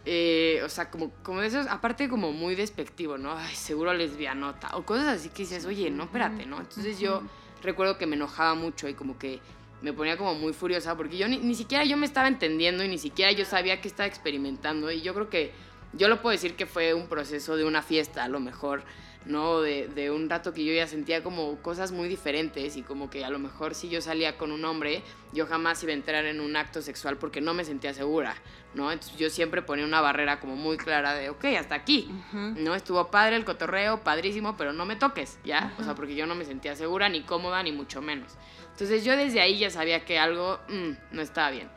[0.05, 3.35] eh, o sea, como, como de esos, aparte como muy despectivo, ¿no?
[3.37, 4.69] Ay, seguro lesbianota.
[4.77, 6.59] O cosas así que dices, oye, no, espérate, ¿no?
[6.59, 7.21] Entonces yo
[7.61, 9.41] recuerdo que me enojaba mucho y como que
[9.81, 12.87] me ponía como muy furiosa porque yo ni, ni, siquiera yo me estaba entendiendo y
[12.87, 15.51] ni siquiera yo sabía que estaba experimentando y yo creo que
[15.93, 18.83] yo lo puedo decir que fue un proceso de una fiesta a lo mejor,
[19.25, 19.61] ¿no?
[19.61, 23.25] De, de, un rato que yo ya sentía como cosas muy diferentes y como que
[23.25, 25.03] a lo mejor si yo salía con un hombre,
[25.33, 28.35] yo jamás iba a entrar en un acto sexual porque no me sentía segura,
[28.73, 28.91] ¿no?
[28.91, 32.75] Entonces yo siempre ponía una barrera como muy clara de, ok, hasta aquí, ¿no?
[32.75, 35.73] Estuvo padre el cotorreo, padrísimo, pero no me toques, ¿ya?
[35.79, 38.37] O sea, porque yo no me sentía segura, ni cómoda, ni mucho menos.
[38.71, 41.69] Entonces yo desde ahí ya sabía que algo mm, no estaba bien.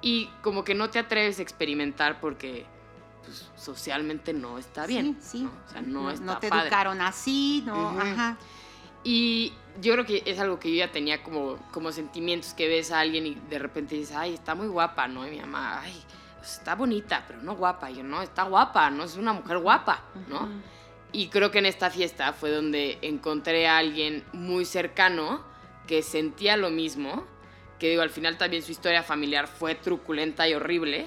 [0.00, 2.66] Y como que no te atreves a experimentar porque
[3.26, 5.18] pues, socialmente no está bien.
[5.20, 5.42] Sí, sí.
[5.42, 5.50] ¿no?
[5.50, 6.62] O sea, no, está no te padre.
[6.62, 8.38] educaron así, no, ajá.
[9.04, 12.90] Y yo creo que es algo que yo ya tenía como, como sentimientos que ves
[12.90, 15.26] a alguien y de repente dices, ay, está muy guapa, ¿no?
[15.26, 15.94] Y mi mamá, ay,
[16.38, 17.90] pues, está bonita, pero no guapa.
[17.90, 20.48] Y yo, no, está guapa, no es una mujer guapa, ¿no?
[21.12, 25.40] Y creo que en esta fiesta fue donde encontré a alguien muy cercano
[25.86, 27.24] que sentía lo mismo,
[27.78, 31.06] que digo, al final también su historia familiar fue truculenta y horrible,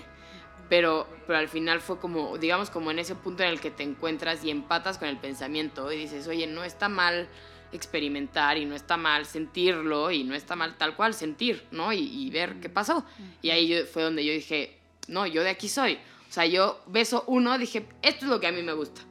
[0.70, 3.84] pero, pero al final fue como, digamos, como en ese punto en el que te
[3.84, 7.28] encuentras y empatas con el pensamiento y dices, oye, no está mal
[7.72, 11.94] experimentar y no está mal sentirlo y no está mal tal cual sentir, ¿no?
[11.94, 13.06] Y, y ver qué pasó.
[13.42, 14.78] Y ahí yo- fue donde yo dije,
[15.08, 15.96] no, yo de aquí soy.
[16.30, 19.02] O sea, yo beso uno, dije, esto es lo que a mí me gusta.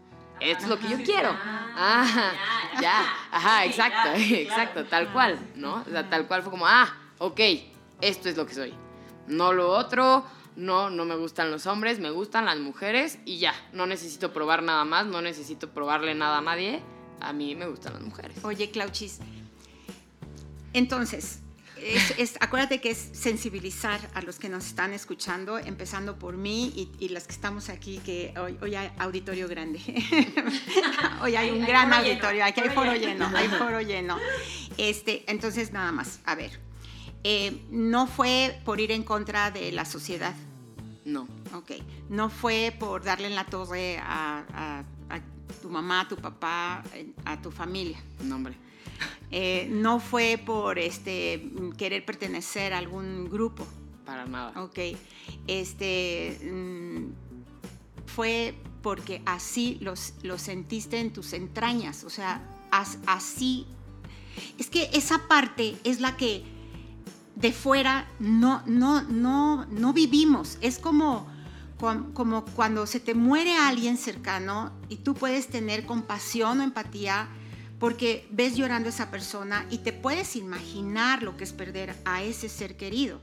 [0.41, 1.31] Esto es lo que yo quiero.
[1.81, 2.33] Ah,
[2.81, 3.01] ya,
[3.33, 5.83] ajá, exacto, exacto, tal cual, ¿no?
[5.87, 7.41] O sea, tal cual fue como, ah, ok,
[8.01, 8.75] esto es lo que soy.
[9.27, 10.25] No lo otro,
[10.59, 14.63] no, no me gustan los hombres, me gustan las mujeres y ya, no necesito probar
[14.63, 16.83] nada más, no necesito probarle nada a nadie,
[17.21, 18.37] a mí me gustan las mujeres.
[18.45, 19.21] Oye, Clauchis,
[20.73, 21.41] entonces,
[21.81, 26.73] es, es- acuérdate que es sensibilizar a los que nos están escuchando, empezando por mí
[26.75, 29.81] y, y las que estamos aquí, que hoy, hoy hay auditorio grande.
[31.23, 33.27] hoy hay un hay gran lleno, auditorio, aquí hay foro foro lleno.
[33.27, 34.19] lleno, hay foro lleno.
[34.77, 36.59] Este, entonces, nada más, a ver,
[37.25, 40.35] eh, no fue por ir en contra de la sociedad,
[41.09, 41.73] No, Ok,
[42.11, 45.21] no fue por darle en la torre a, a- a
[45.63, 46.83] tu mamá, a tu papá,
[47.25, 47.99] a tu familia.
[48.23, 48.55] no, hombre.
[49.31, 53.67] Eh, no fue por este, querer pertenecer a algún grupo.
[54.05, 54.61] Para nada.
[54.63, 54.79] Ok,
[55.47, 62.05] este, mm, fue porque así los, lo sentiste en tus entrañas.
[62.05, 62.41] O sea,
[62.71, 63.67] as- así.
[64.59, 66.45] Es que esa parte es la que
[67.39, 70.59] de fuera no, no, no, no vivimos.
[70.61, 71.29] Es como,
[72.13, 77.29] como cuando se te muere alguien cercano y tú puedes tener compasión o empatía
[77.79, 82.25] porque ves llorando a esa persona y te puedes imaginar lo que es perder a
[82.25, 83.21] ese ser querido.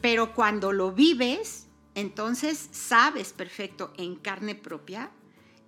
[0.00, 5.10] Pero cuando lo vives, entonces sabes perfecto en carne propia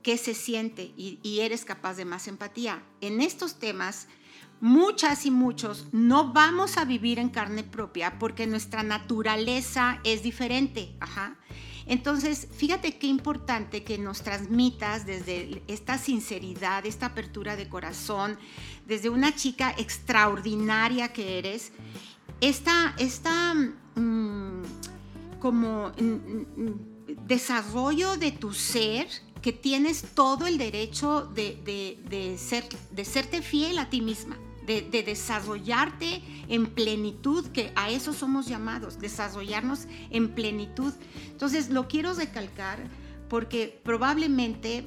[0.02, 2.82] qué se siente y eres capaz de más empatía.
[3.02, 4.08] En estos temas,
[4.60, 10.94] muchas y muchos no vamos a vivir en carne propia porque nuestra naturaleza es diferente.
[11.00, 11.36] Ajá.
[11.86, 18.38] Entonces, fíjate qué importante que nos transmitas desde esta sinceridad, esta apertura de corazón,
[18.86, 21.72] desde una chica extraordinaria que eres,
[22.40, 24.62] esta, esta mm,
[25.38, 26.80] como mm, mm,
[27.24, 29.06] desarrollo de tu ser
[29.46, 31.56] que tienes todo el derecho de,
[32.11, 37.88] de- ser, de serte fiel a ti misma, de, de desarrollarte en plenitud, que a
[37.90, 40.92] eso somos llamados, desarrollarnos en plenitud.
[41.30, 42.88] Entonces, lo quiero recalcar
[43.28, 44.85] porque probablemente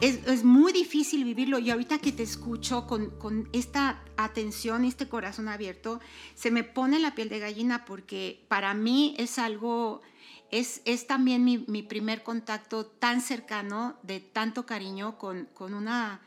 [0.00, 5.06] es, es muy difícil vivirlo y ahorita que te escucho con, con esta atención este
[5.06, 6.00] corazón abierto,
[6.34, 10.00] se me pone la piel de gallina porque para mí es algo,
[10.52, 16.20] es, es también mi, mi primer contacto tan cercano, de tanto cariño con, con una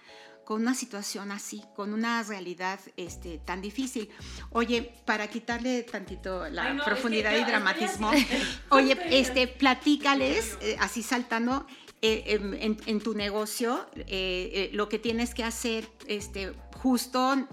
[0.43, 4.11] con una situación así, con una realidad este, tan difícil.
[4.51, 8.11] Oye, para quitarle tantito la Ay, no, es profundidad y dramatismo,
[8.69, 11.65] oye, este, platícales, eh, así saltando,
[12.03, 17.47] eh, en, en- tu negocio, eh, lo que tienes que hacer, este, justo,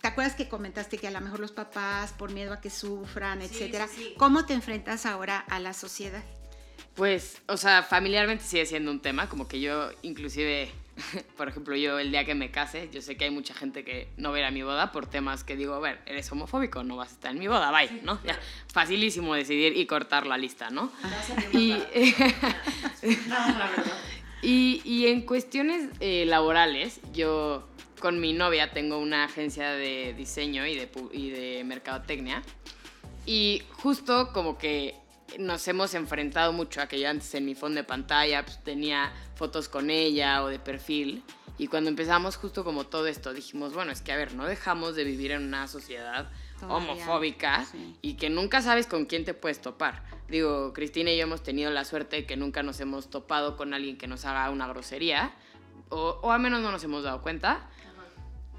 [0.00, 3.40] ¿te acuerdas que comentaste que a lo mejor los papás, por miedo a que sufran,
[3.40, 4.14] Sí, etcétera, sí, sí.
[4.16, 6.22] cómo te enfrentas ahora a la sociedad?
[6.94, 10.70] Pues, o sea, familiarmente sigue siendo un tema, como que yo inclusive,
[11.38, 14.08] por ejemplo, yo el día que me case, yo sé que hay mucha gente que
[14.18, 17.12] no verá mi boda por temas que digo, a ver, eres homofóbico, no vas a
[17.14, 18.20] estar en mi boda, bye, ¿no?
[18.24, 18.38] Ya,
[18.70, 20.92] facilísimo decidir y cortar la lista, ¿no?
[21.52, 21.72] Y,
[24.42, 27.68] y, y en cuestiones eh, laborales, yo
[28.00, 32.42] con mi novia tengo una agencia de diseño y de, y de mercadotecnia.
[33.24, 34.96] Y justo como que
[35.38, 39.12] nos hemos enfrentado mucho a que yo antes en mi fondo de pantalla pues, tenía
[39.36, 41.22] fotos con ella o de perfil.
[41.58, 44.96] Y cuando empezamos justo como todo esto, dijimos, bueno, es que a ver, no dejamos
[44.96, 46.28] de vivir en una sociedad
[46.62, 47.96] Todavía, homofóbica sí.
[48.02, 50.02] y que nunca sabes con quién te puedes topar.
[50.28, 53.74] Digo, Cristina y yo hemos tenido la suerte de que nunca nos hemos topado con
[53.74, 55.32] alguien que nos haga una grosería,
[55.90, 57.68] o, o al menos no nos hemos dado cuenta,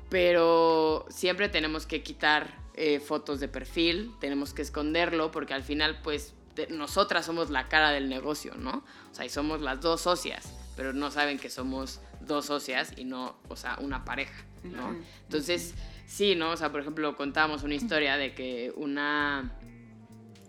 [0.09, 5.99] pero siempre tenemos que quitar eh, fotos de perfil, tenemos que esconderlo, porque al final,
[6.03, 8.83] pues, te- nosotras somos la cara del negocio, ¿no?
[9.11, 13.05] O sea, y somos las dos socias, pero no saben que somos dos socias y
[13.05, 14.95] no, o sea, una pareja, ¿no?
[15.23, 15.73] Entonces,
[16.13, 16.51] sí, ¿no?
[16.51, 19.51] O sea, por ejemplo, contábamos una historia de que una,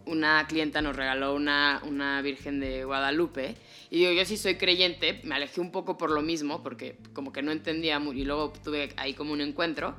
[0.06, 3.54] una clienta nos regaló una, una Virgen de Guadalupe.
[3.90, 7.32] Y digo, yo sí soy creyente, me alejé un poco por lo mismo, porque como
[7.32, 9.94] que no entendía muy, y luego tuve ahí como un encuentro,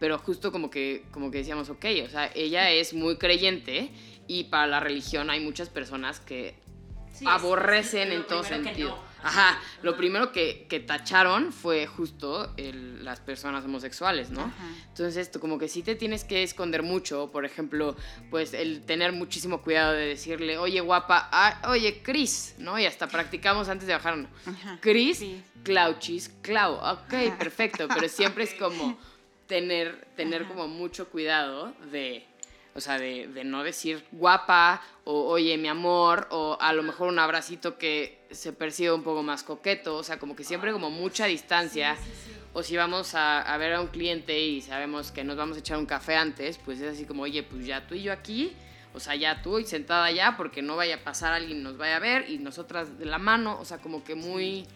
[0.00, 3.90] pero justo como que, como que decíamos, ok, o sea, ella es muy creyente
[4.26, 6.54] y para la religión hay muchas personas que
[7.12, 8.98] Sí, aborrecen es- es en todo sentido.
[9.24, 14.42] Ajá, lo primero que, que tacharon fue justo el- las personas homosexuales, ¿no?
[14.42, 14.68] Ajá.
[14.88, 17.96] Entonces, tú como que sí te tienes que esconder mucho, por ejemplo,
[18.30, 22.78] pues el tener muchísimo cuidado de decirle, oye guapa, ah, oye Cris, ¿no?
[22.78, 24.30] Y hasta practicamos antes de bajarnos.
[24.80, 25.42] Cris, Sí.
[25.64, 28.98] Clauchis, Clau, ok, perfecto, pero siempre es como
[29.46, 30.50] tener, tener Ajá.
[30.50, 32.26] como mucho cuidado de,
[32.74, 37.08] o sea, de, de no decir guapa o oye mi amor o a lo mejor
[37.08, 40.90] un abracito que se percibe un poco más coqueto, o sea, como que siempre como
[40.90, 41.96] mucha distancia.
[42.56, 45.60] O si vamos a, a ver a un cliente y sabemos que nos vamos a
[45.60, 48.52] echar un café antes, pues es así como, oye, pues ya tú y yo aquí,
[48.94, 51.96] o sea, ya tú y sentada allá, porque no vaya a pasar alguien nos vaya
[51.96, 54.66] a ver y nosotras de la mano, o sea, como que muy...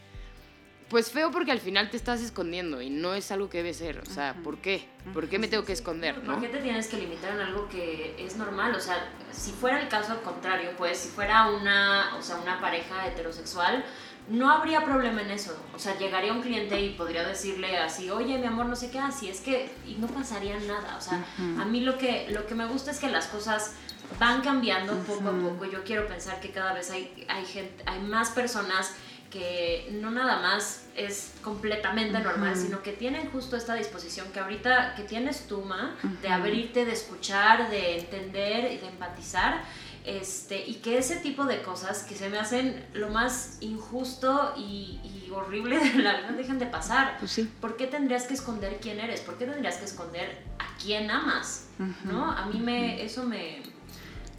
[0.88, 3.98] Pues feo porque al final te estás escondiendo y no es algo que debe ser,
[3.98, 4.88] o sea, ¿por qué?
[5.12, 6.40] ¿Por qué me tengo que esconder, ¿Por no?
[6.40, 8.74] qué te tienes que limitar en algo que es normal?
[8.74, 13.06] O sea, si fuera el caso contrario, pues si fuera una, o sea, una pareja
[13.06, 13.84] heterosexual,
[14.28, 15.58] no habría problema en eso.
[15.74, 18.98] O sea, llegaría un cliente y podría decirle así, oye, mi amor, no sé qué,
[18.98, 20.96] así es que, y no pasaría nada.
[20.96, 21.22] O sea,
[21.60, 23.74] a mí lo que, lo que me gusta es que las cosas
[24.18, 25.66] van cambiando poco a poco.
[25.66, 28.94] Yo quiero pensar que cada vez hay, hay, gente, hay más personas
[29.30, 34.94] que no nada más es completamente normal, sino que tienen justo esta disposición que ahorita
[34.96, 39.62] que tienes tú, Ma, de abrirte, de escuchar, de entender y de empatizar.
[40.04, 45.00] Este, y que ese tipo de cosas que se me hacen lo más injusto y,
[45.04, 47.18] y horrible de la vida dejen de pasar.
[47.18, 47.52] Pues sí.
[47.60, 49.20] ¿Por qué tendrías que esconder quién eres?
[49.20, 51.68] ¿Por qué tendrías que esconder a quién amas?
[52.04, 52.30] ¿No?
[52.30, 53.62] A mí me, eso me,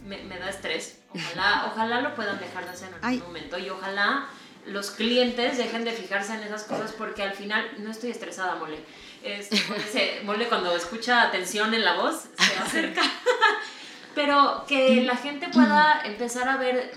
[0.04, 0.98] me, me da estrés.
[1.14, 3.18] Ojalá, ojalá lo puedan dejar de hacer en algún Ay.
[3.18, 4.28] momento y ojalá
[4.66, 8.78] los clientes dejen de fijarse en esas cosas porque al final no estoy estresada, Mole.
[9.68, 13.02] Mole, se- Mole cuando escucha tensión en la voz se acerca.
[14.14, 16.92] Pero que la gente pueda empezar a ver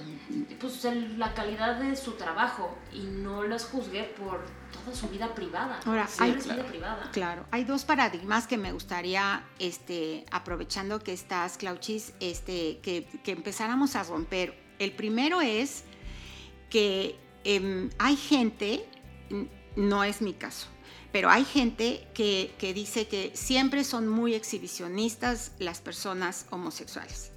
[0.59, 5.33] pues, el- la calidad de su trabajo y no los juzgue por toda su vida
[5.35, 5.79] privada.
[5.85, 7.09] Ahora, Sí, hay- es vida privada.
[7.11, 13.31] Claro, hay dos paradigmas que me gustaría, este, aprovechando que estás, Clauchis, este, que, que
[13.31, 14.57] empezáramos a romper.
[14.79, 15.83] El primero es
[16.71, 18.85] que em, hay gente,
[19.75, 20.67] no es mi caso,
[21.11, 27.33] pero hay gente que, que dice que siempre son muy exhibicionistas las personas homosexuales.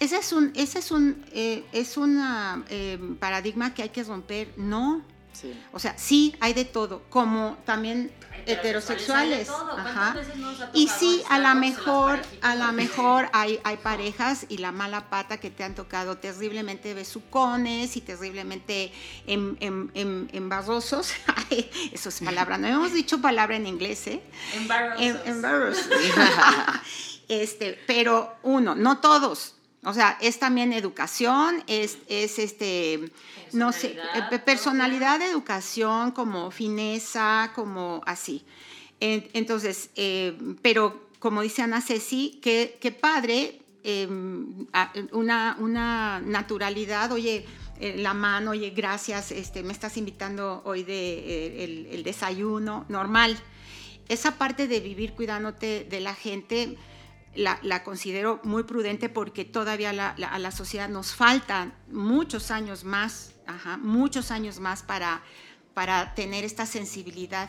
[0.00, 4.48] Ese es un, ese es un, eh, es una, em, paradigma que hay que romper.
[4.56, 5.58] No, Sí.
[5.72, 8.10] o sea, sí, hay de todo, como también
[8.46, 9.32] heterosexuales.
[9.32, 9.70] hay de todo.
[9.72, 10.12] ¿Cuántas Ajá.
[10.14, 14.58] veces nos ha Y sí, a lo mejor, a lo mejor hay, hay parejas y
[14.58, 18.92] la mala pata que te han tocado terriblemente besucones y terriblemente
[19.26, 21.12] em, em, em- embarrosos.
[21.92, 24.22] Eso es palabra, no hemos dicho palabra en inglés, ¿eh?
[24.54, 25.02] Embarrassed.
[25.04, 25.90] Em- embarrassed.
[27.28, 29.54] este, pero uno, no todos.
[29.84, 33.10] O sea, es también educación, es, es este,
[33.52, 38.44] no sé, Personalidad eh, pe- personalidad, educación, como fineza, como así.
[39.00, 44.06] En- Entonces, eh, pero como dice Ana Ceci, qué, qué padre, eh,
[44.74, 47.46] a- una, una naturalidad, oye,
[47.80, 53.38] eh, la mano, oye, gracias, este, me estás invitando hoy de, el, el desayuno, normal.
[54.10, 56.76] Esa parte de vivir cuidándote de la gente,
[57.34, 63.76] la, considero muy prudente porque todavía a la sociedad nos faltan muchos años más, ajá,
[63.76, 65.22] muchos años más para,
[65.74, 67.48] para tener esta sensibilidad.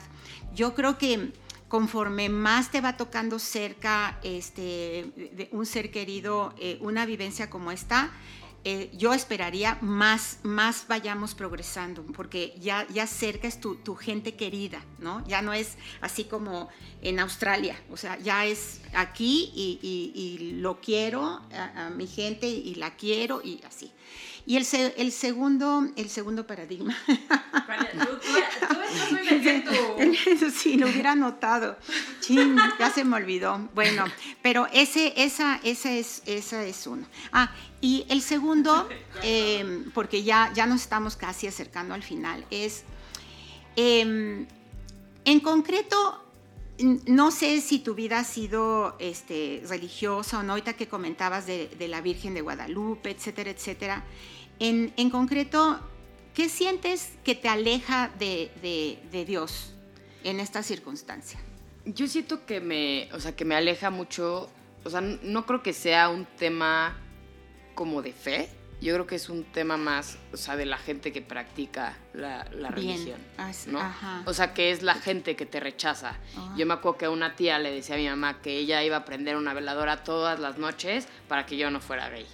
[0.53, 1.33] Yo creo que
[1.67, 7.71] conforme más te va tocando cerca este, de un ser querido, eh, una vivencia como
[7.71, 8.11] esta,
[8.63, 14.35] eh, yo esperaría más, más vayamos progresando, porque ya, ya cerca es tu, tu gente
[14.35, 15.25] querida, ¿no?
[15.27, 16.69] Ya no es así como
[17.01, 22.95] en Australia, o sea, ya es aquí y, lo quiero a mi gente y la
[22.95, 23.91] quiero y así.
[24.45, 24.65] Y el,
[24.97, 26.95] el, segundo, el segundo paradigma.
[27.07, 31.77] Tú, tú- tú estás muy sí, lo hubiera notado.
[32.21, 33.69] Chin, ya se me olvidó.
[33.75, 34.05] Bueno,
[34.41, 37.05] pero ese, esa, esa, es, esa es uno.
[37.31, 37.51] Ah,
[37.81, 38.89] y el segundo,
[39.23, 42.83] eh, porque ya, ya nos estamos casi acercando al final, es,
[43.75, 44.45] eh,
[45.25, 46.30] en concreto,
[46.81, 51.69] no sé si tu vida ha sido este, religiosa o no, ahorita que comentabas de,
[51.87, 54.03] la Virgen de Guadalupe, etcétera, etcétera.
[54.59, 55.79] En, en concreto,
[56.33, 59.73] ¿qué sientes que te aleja de, de- de Dios
[60.23, 61.39] en esta circunstancia?
[61.85, 64.49] Yo siento que me, o sea, que me aleja mucho,
[64.83, 66.97] o sea, no creo que sea un tema
[67.73, 68.49] como de fe,
[68.81, 72.45] yo creo que es un tema más, o sea, de la gente que practica la,
[72.51, 73.79] la religión, As- ¿no?
[73.79, 74.23] ajá.
[74.25, 76.15] O sea, que es la gente que te rechaza.
[76.35, 76.53] Ah.
[76.57, 79.05] Yo me acuerdo que una tía le decía a mi mamá que ella iba a
[79.05, 82.25] prender una veladora todas las noches para que yo no fuera gay,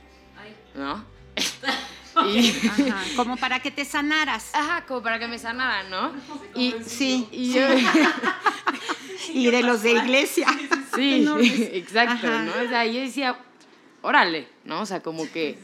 [0.41, 1.03] Ay, ¿no?
[2.27, 4.49] y, Ajá, Como para que te sanaras.
[4.55, 6.11] ajá, como para que me sanara, ¿no?
[6.55, 7.27] Y, Sí.
[7.31, 7.67] y yo...
[9.33, 10.47] Y de los de iglesia.
[10.95, 11.27] Sí,
[11.73, 12.43] exacto, ajá.
[12.43, 12.51] ¿no?
[12.65, 13.37] O sea, yo decía,
[14.01, 14.81] órale, ¿no?
[14.81, 15.59] O sea, como que,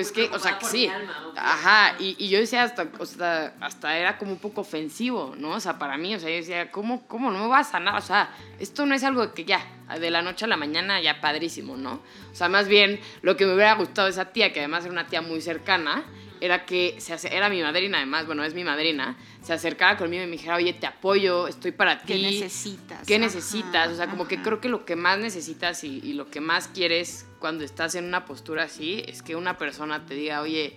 [0.00, 3.06] está pues que, o sea, que sí, alma, ajá, y, y yo decía hasta, o
[3.06, 5.50] sea, hasta era como un poco ofensivo, ¿no?
[5.50, 7.96] O sea, para mí, o sea, yo decía, ¿cómo, cómo no me va a sanar?
[7.96, 9.64] O sea, esto no es algo que ya,
[9.98, 12.00] de la noche a la mañana ya padrísimo, ¿no?
[12.30, 14.92] O sea, más bien, lo que me hubiera gustado de esa tía, que además era
[14.92, 16.04] una tía muy cercana,
[16.44, 20.24] era que se ace- era mi madrina, además, bueno, es mi madrina, se acercara conmigo
[20.24, 22.14] y me dijera, oye, te apoyo, estoy para ti.
[22.14, 23.06] ¿Qué necesitas?
[23.06, 23.92] ¿Qué Ajá, necesitas?
[23.92, 24.44] O sea, como que ajá.
[24.44, 28.04] creo que lo que más necesitas y, y lo que más quieres cuando estás en
[28.06, 30.76] una postura así es que una persona te diga, oye,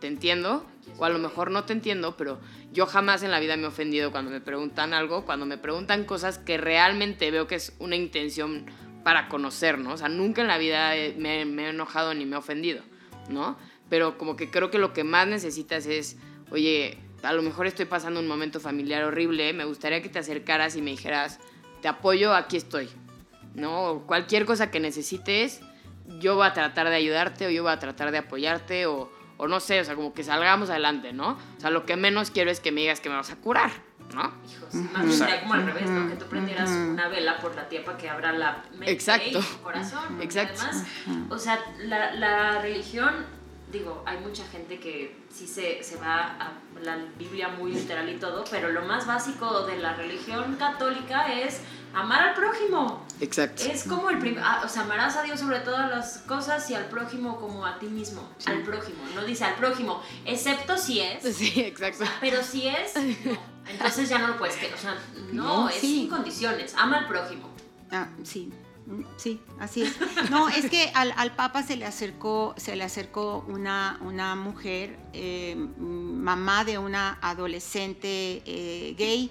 [0.00, 0.66] te entiendo,
[0.98, 2.38] o a lo mejor no te entiendo, pero
[2.72, 6.04] yo jamás en la vida me he ofendido cuando me preguntan algo, cuando me preguntan
[6.04, 8.66] cosas que realmente veo que es una intención
[9.02, 9.92] para conocer, ¿no?
[9.92, 12.82] O sea, nunca en la vida me, me he enojado ni me he ofendido,
[13.30, 13.56] ¿no?
[13.88, 16.16] Pero como que creo que lo que más necesitas es,
[16.50, 20.76] oye, a lo mejor estoy pasando un momento familiar horrible, me gustaría que te acercaras
[20.76, 21.38] y me dijeras,
[21.82, 22.88] te apoyo, aquí estoy,
[23.54, 24.04] ¿no?
[24.06, 25.60] Cualquier cosa que necesites,
[26.20, 29.48] yo voy a tratar de ayudarte o yo voy a tratar de apoyarte o, o
[29.48, 31.30] no sé, o sea, como que salgamos adelante, ¿no?
[31.56, 33.70] O sea, lo que menos quiero es que me digas que me vas a curar,
[34.14, 34.32] ¿no?
[34.48, 36.08] Hijos, más bien sería como al revés, ¿no?
[36.08, 39.38] Que tú prendieras una vela por la tía para que abra la mente Exacto.
[39.38, 40.20] y tu corazón.
[40.22, 40.60] Exacto.
[40.62, 40.86] Además,
[41.30, 43.26] o sea, la, la religión,
[43.72, 46.52] digo, hay mucha gente que sí se, se va a
[46.82, 51.60] la Biblia muy literal y todo, pero lo más básico de la religión católica es
[51.94, 53.04] amar al prójimo.
[53.20, 53.62] Exacto.
[53.64, 56.86] Es como el primer, o sea, amarás a Dios sobre todas las cosas y al
[56.86, 58.28] prójimo como a ti mismo.
[58.46, 61.24] Al prójimo, no dice al prójimo, excepto si es.
[61.36, 62.04] Sí, exacto.
[62.20, 62.94] Pero si es,
[63.24, 63.36] no.
[63.70, 64.96] Entonces ya no lo puedes que, o sea,
[65.32, 66.00] no, No, es sí.
[66.02, 66.72] sin condiciones.
[66.76, 67.50] Ama al prójimo.
[67.90, 68.52] Ah, sí,
[69.16, 69.96] sí, así es.
[70.30, 75.54] No, es que al, Papa se le acercó, se le acercó una, una mujer, eh,
[75.56, 79.30] mamá de una adolescente eh, gay,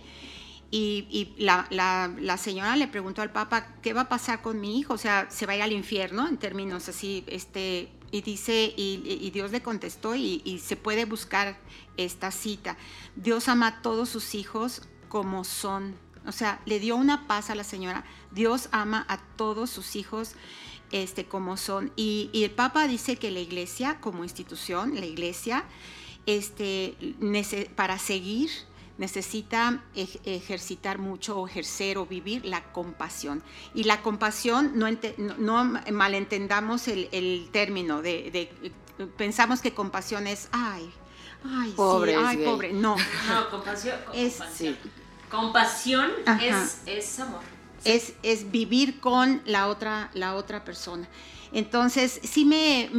[0.72, 4.94] y, la, señora le preguntó al Papa, ¿qué va a pasar con mi hijo?
[4.94, 6.28] O sea, ¿se va a ir al infierno?
[6.28, 11.06] En términos así, este, y dice, y, y Dios le contestó, y, y se puede
[11.06, 11.58] buscar
[11.98, 12.78] esta cita.
[13.16, 15.96] Dios ama a todos sus hijos como son.
[16.28, 18.04] O sea, le dio una paz a la señora.
[18.36, 20.34] Dios ama a todos sus hijos
[20.92, 21.92] este, como son.
[21.96, 25.64] Y, y el Papa dice que la iglesia, como institución, la iglesia,
[26.26, 26.96] este,
[27.76, 28.50] para seguir,
[28.98, 33.44] necesita ej- ejercitar mucho o ejercer o vivir la compasión.
[33.74, 39.74] Y la compasión, no, ente- no, no malentendamos el, el término de, de- pensamos que
[39.74, 40.90] compasión es, ay,
[41.44, 42.46] ay, Pobre, sí, ay, gay".
[42.46, 42.74] pobre.
[42.74, 42.96] No,
[43.28, 43.98] No, compasión.
[44.14, 44.78] Es- compasión.
[44.82, 44.90] Sí.
[45.30, 46.12] Compasión
[46.42, 47.42] es, es amor.
[47.86, 51.08] Es, es vivir con la otra, la otra persona.
[51.54, 52.90] Entonces, sí me,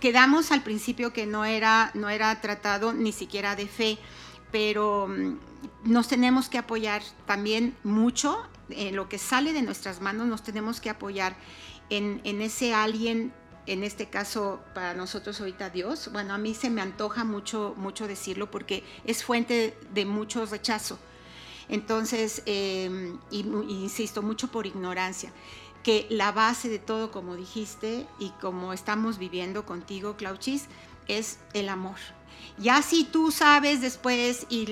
[0.00, 3.98] quedamos al principio que no era, no era tratado ni siquiera de fe,
[4.52, 5.38] pero mm,
[5.84, 10.80] nos tenemos que apoyar también mucho en lo que sale de nuestras manos, nos tenemos
[10.80, 11.36] que apoyar
[11.88, 13.32] en, en ese alguien,
[13.66, 16.10] en este caso para nosotros ahorita Dios.
[16.12, 20.98] Bueno, a mí se me antoja mucho, mucho decirlo porque es fuente de mucho rechazo.
[21.68, 25.32] Entonces, y insisto, mucho por ignorancia,
[25.82, 30.66] que la base de todo, como dijiste, y como estamos viviendo contigo, Clauchis,
[31.06, 31.96] es el amor.
[32.56, 34.66] Ya si tú sabes después y,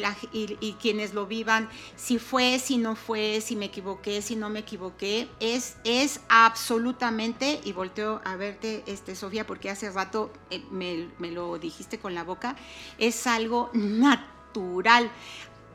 [0.81, 5.29] quienes lo vivan, si fue, si no fue, si me equivoqué, si no me equivoqué,
[5.39, 11.59] es, es absolutamente, y volteo a verte, este, Sofía, porque hace rato eh, me lo
[11.59, 12.57] dijiste con la boca,
[12.99, 15.11] es algo natural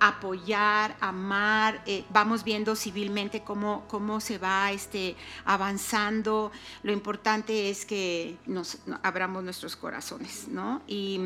[0.01, 6.51] apoyar, amar, eh, vamos viendo civilmente cómo, cómo se va este, avanzando.
[6.81, 10.81] Lo importante es que nos no, abramos nuestros corazones, ¿no?
[10.87, 11.19] Y,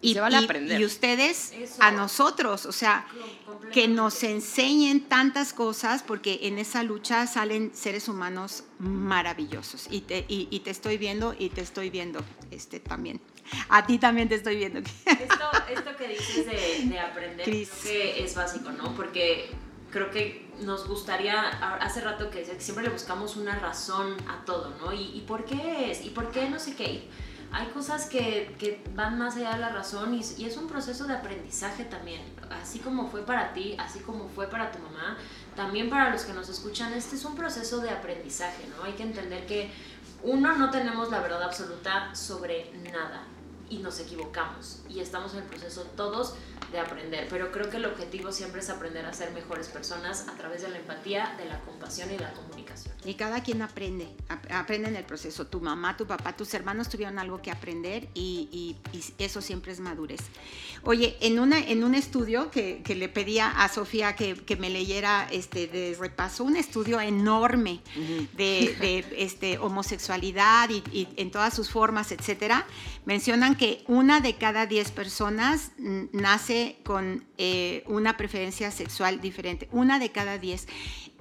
[0.00, 0.80] Y se vale aprender.
[0.80, 1.82] y ustedes Eso.
[1.82, 3.06] a nosotros, o sea,
[3.70, 9.88] que nos enseñen tantas cosas, porque en esa lucha salen seres humanos maravillosos.
[9.90, 13.20] Y te, y, y te estoy viendo y te estoy viendo este, también.
[13.68, 14.80] A ti también te estoy viendo.
[14.80, 18.94] Esto, esto que dices de, de aprender creo que es básico, ¿no?
[18.94, 19.50] Porque
[19.90, 21.48] creo que nos gustaría,
[21.78, 24.92] hace rato que decía que siempre le buscamos una razón a todo, ¿no?
[24.92, 26.04] ¿Y, y por qué es?
[26.04, 27.08] ¿Y por qué no sé qué?
[27.52, 31.06] Hay cosas que, que van más allá de la razón y, y es un proceso
[31.06, 32.22] de aprendizaje también.
[32.62, 35.16] Así como fue para ti, así como fue para tu mamá,
[35.56, 38.84] también para los que nos escuchan, este es un proceso de aprendizaje, ¿no?
[38.84, 39.70] Hay que entender que
[40.22, 43.24] uno, no tenemos la verdad absoluta sobre nada
[43.70, 46.34] y nos equivocamos y estamos en el proceso todos
[46.72, 50.36] de aprender, pero creo que el objetivo siempre es aprender a ser mejores personas a
[50.36, 52.94] través de la empatía, de la compasión y de la comunicación.
[53.04, 54.08] Y cada quien aprende,
[54.50, 55.46] aprende en el proceso.
[55.46, 58.76] Tu mamá, tu papá, tus hermanos tuvieron algo que aprender y,
[59.18, 60.20] eso siempre es madurez.
[60.84, 65.66] Oye, en, una, en un estudio que, le pedía a Sofía que, me leyera este,
[65.66, 67.80] de repaso, un estudio enorme
[68.36, 72.66] de, este, homosexualidad y, en todas sus formas, etcétera,
[73.06, 75.72] mencionan que una de cada diez personas
[76.12, 79.68] nace con eh, una preferencia sexual diferente.
[79.70, 80.66] Una de cada diez.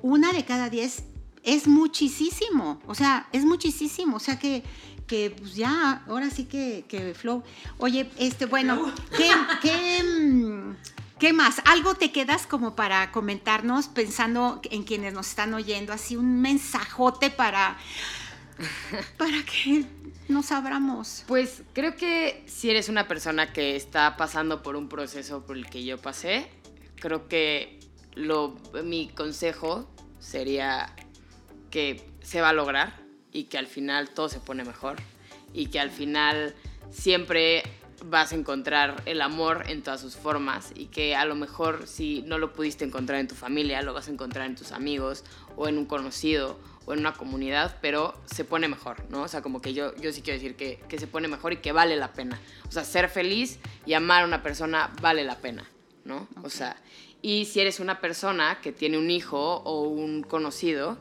[0.01, 1.03] Una de cada diez
[1.43, 2.81] es muchísimo.
[2.87, 4.15] O sea, es muchísimo.
[4.15, 4.63] O sea que,
[5.05, 7.43] que pues ya, ahora sí que, que flow.
[7.77, 9.29] Oye, este, bueno, ¿qué,
[9.61, 10.73] qué,
[11.19, 11.61] ¿qué más?
[11.65, 15.91] ¿Algo te quedas como para comentarnos pensando en quienes nos están oyendo?
[15.91, 17.77] Así un mensajote para,
[19.17, 19.85] para que
[20.29, 21.23] nos abramos.
[21.27, 25.69] Pues creo que si eres una persona que está pasando por un proceso por el
[25.69, 26.49] que yo pasé,
[26.95, 27.79] creo que
[28.13, 30.95] lo, mi consejo sería
[31.71, 33.01] que se va a lograr
[33.31, 34.97] y que al final todo se pone mejor
[35.53, 36.55] y que al final
[36.91, 37.63] siempre
[38.05, 42.21] vas a encontrar el amor en todas sus formas y que a lo mejor si
[42.23, 45.23] no lo pudiste encontrar en tu familia, lo vas a encontrar en tus amigos
[45.57, 46.59] o en un conocido
[46.89, 49.21] o en una comunidad, pero se pone mejor, ¿no?
[49.21, 51.57] O sea, como que yo, yo sí quiero decir que, que se pone mejor y
[51.57, 52.41] que vale la pena.
[52.67, 55.69] O sea, ser feliz y amar a una persona vale la pena,
[56.03, 56.27] ¿no?
[56.41, 56.77] O sea,
[57.21, 60.97] y si eres una persona que tiene un hijo o un conocido,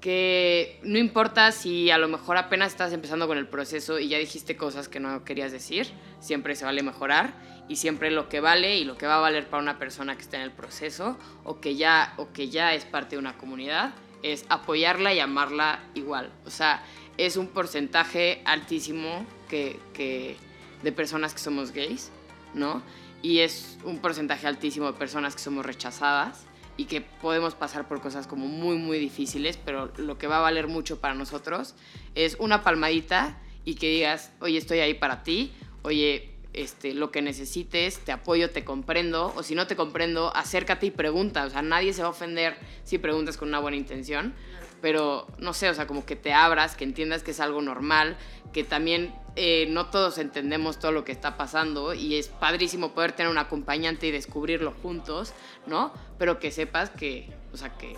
[0.00, 4.18] que no importa si a lo mejor apenas estás empezando con el proceso y ya
[4.18, 5.86] dijiste cosas que no querías decir,
[6.18, 7.34] siempre se vale mejorar
[7.68, 10.22] y siempre lo que vale y lo que va a valer para una persona que
[10.22, 13.94] está en el proceso o que ya, o que ya es parte de una comunidad
[14.22, 16.32] es apoyarla y amarla igual.
[16.44, 16.82] O sea,
[17.16, 20.36] es un porcentaje altísimo que, que
[20.82, 22.10] de personas que somos gays,
[22.54, 22.82] ¿no?
[23.22, 26.46] Y es un porcentaje altísimo de personas que somos rechazadas
[26.76, 30.40] y que podemos pasar por cosas como muy, muy difíciles, pero lo que va a
[30.40, 31.74] valer mucho para nosotros
[32.14, 35.52] es una palmadita y que digas, oye, estoy ahí para ti,
[35.82, 40.86] oye, este, lo que necesites, te apoyo, te comprendo, o si no te comprendo, acércate
[40.86, 44.34] y pregunta, o sea, nadie se va a ofender si preguntas con una buena intención,
[44.80, 48.16] pero no sé, o sea, como que te abras, que entiendas que es algo normal,
[48.52, 53.12] que también eh, no todos entendemos todo lo que está pasando y es padrísimo poder
[53.12, 55.32] tener un acompañante y descubrirlo juntos,
[55.66, 55.92] ¿no?
[56.18, 57.96] Pero que sepas que, o sea, que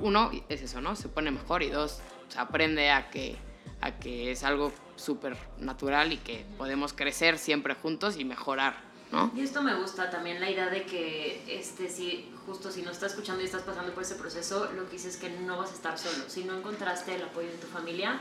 [0.00, 0.96] uno es eso, ¿no?
[0.96, 2.00] Se pone mejor y dos,
[2.36, 3.36] o aprende a que,
[3.80, 8.84] a que es algo súper natural y que podemos crecer siempre juntos y mejorar.
[9.12, 9.30] ¿No?
[9.36, 13.12] Y esto me gusta también la idea de que este si justo si no estás
[13.12, 15.74] escuchando y estás pasando por ese proceso, lo que dices es que no vas a
[15.74, 16.28] estar solo.
[16.28, 18.18] Si no encontraste el apoyo de tu familia,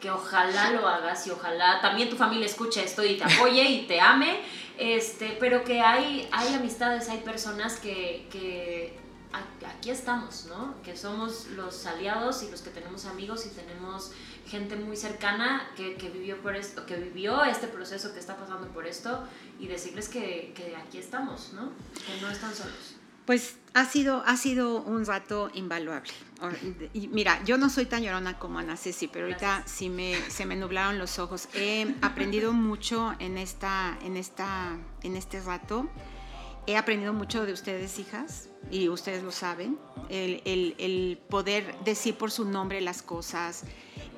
[0.00, 3.86] que ojalá lo hagas y ojalá también tu familia escuche esto y te apoye y
[3.86, 4.40] te ame,
[4.78, 9.05] este, pero que hay, hay amistades, hay personas que, que
[9.66, 10.74] aquí estamos, ¿no?
[10.82, 14.12] Que somos los aliados y los que tenemos amigos y tenemos
[14.46, 18.68] gente muy cercana que, que, vivió por esto, que vivió este proceso, que está pasando
[18.68, 19.24] por esto,
[19.58, 21.70] y decirles que, que, aquí estamos, ¿no?
[22.06, 22.96] Que no están solos.
[23.26, 26.12] Pues ha sido, ha sido un rato invaluable.
[26.92, 30.46] Y mira, yo no soy tan llorona como Ana Ceci, pero ahorita sí me, se
[30.46, 31.48] me nublaron los ojos.
[31.52, 35.88] He aprendido mucho en, esta, en, esta, en este rato.
[36.66, 39.78] He aprendido mucho de ustedes, hijas, y ustedes lo saben.
[40.08, 43.62] El, poder decir por su nombre las cosas,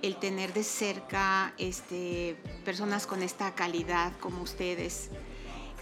[0.02, 5.10] el tener de cerca este, personas con esta calidad como ustedes,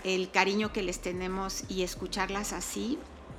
[0.05, 2.99] el cariño que les tenemos y escucharlas así,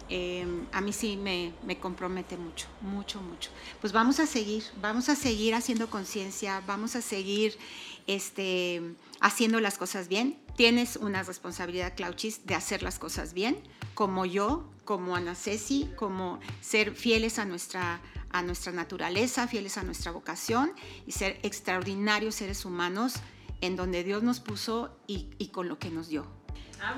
[0.10, 3.52] em, a mí sí me, me, compromete mucho, mucho, mucho.
[3.82, 7.58] Pues vamos a seguir, vamos a seguir haciendo conciencia, vamos a seguir
[8.06, 8.82] este,
[9.20, 10.47] haciendo las cosas bien.
[10.58, 13.58] Tienes una responsabilidad, Clauchis, de hacer las cosas bien,
[13.94, 18.02] como yo, como Ana Ceci, como ser fieles a nuestra
[18.32, 20.74] a nuestra naturaleza, fieles a nuestra vocación
[21.06, 23.14] y ser extraordinarios seres humanos
[23.62, 26.26] en donde Dios nos puso y, con lo que nos dio.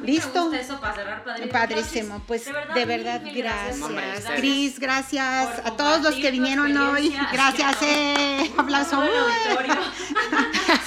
[0.03, 0.51] Listo.
[0.53, 2.21] eso para cerrar, Padrísimo.
[2.27, 4.25] Pues de verdad, gracias.
[4.37, 5.65] Cris, gracias.
[5.65, 7.15] a todos los que vinieron hoy.
[7.31, 7.77] Gracias.
[7.81, 8.51] Eh.
[8.57, 9.01] Aplauso.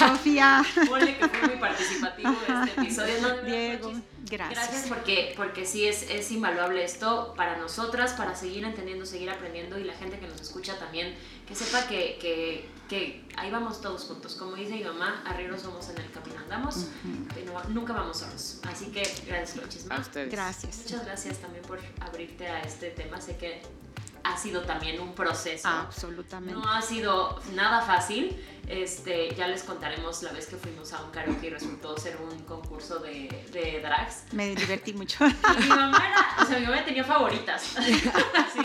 [0.09, 0.65] Sofía.
[0.89, 3.43] Ponle que fue muy participativo este episodio.
[3.45, 3.93] Diego.
[4.31, 4.69] Gracias.
[4.69, 9.79] Gracias porque, porque sí es, es invaluable esto para nosotras, para seguir entendiendo, seguir aprendiendo
[9.79, 11.15] y la gente que nos escucha también,
[11.47, 14.35] que sepa que, que, que ahí vamos todos juntos.
[14.37, 16.87] Como dice mi mamá, arriba somos en el camino andamos,
[17.35, 18.61] pero nunca vamos solos.
[18.65, 19.97] Así que gracias, Chisma.
[19.97, 20.31] A ustedes.
[20.31, 20.79] Gracias.
[20.79, 23.21] Muchas gracias también por abrirte a este tema.
[23.21, 23.61] Sé que
[24.25, 25.69] ha sido también un proceso.
[25.69, 26.55] Absolutamente.
[26.55, 28.37] No ha sido nada fácil.
[28.69, 32.39] Este, ya les contaremos la vez que fuimos a un karaoke y resultó ser un
[32.45, 34.23] concurso de, de drags.
[34.33, 35.25] Me divertí mucho.
[35.27, 37.75] Y mi mamá era, o sea, mi mamá tenía favoritas.
[38.53, 38.61] Sí.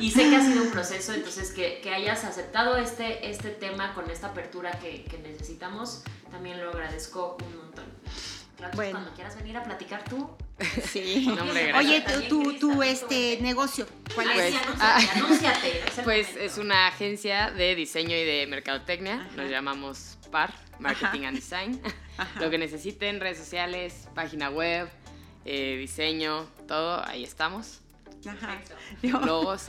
[0.00, 3.92] Y sé que ha sido un proceso, entonces que, que hayas aceptado este, este tema
[3.94, 7.84] con esta apertura que, que necesitamos, también lo agradezco un montón.
[8.56, 8.92] Claro, Bueno.
[8.92, 10.30] cuando quieras venir a platicar tú.
[10.92, 11.24] Sí.
[11.36, 11.72] No, hombre.
[11.74, 14.54] Oye, tu, tu, este negocio, ¿cuál Ay, es?
[16.04, 16.40] Pues momento.
[16.44, 19.14] es una agencia de diseño y de mercadotecnia.
[19.26, 19.36] Ajá.
[19.36, 21.80] Nos llamamos PAR, Marketing and Design.
[22.16, 22.40] Ajá.
[22.40, 24.88] Lo que necesiten, redes sociales, página web,
[25.44, 27.80] eh, diseño, todo, ahí estamos.
[28.26, 28.58] Ajá.
[29.02, 29.66] Logos,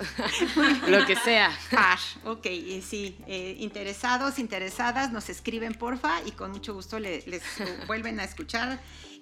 [0.87, 1.51] lo que sea.
[1.69, 7.21] Par, ok, y sí, eh, interesados, interesadas, nos escriben porfa y con mucho gusto le-
[7.27, 7.43] les
[7.85, 8.79] vuelven a escuchar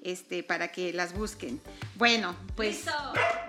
[0.08, 1.62] este, para que las busquen.
[1.96, 2.92] Bueno, pues Listo.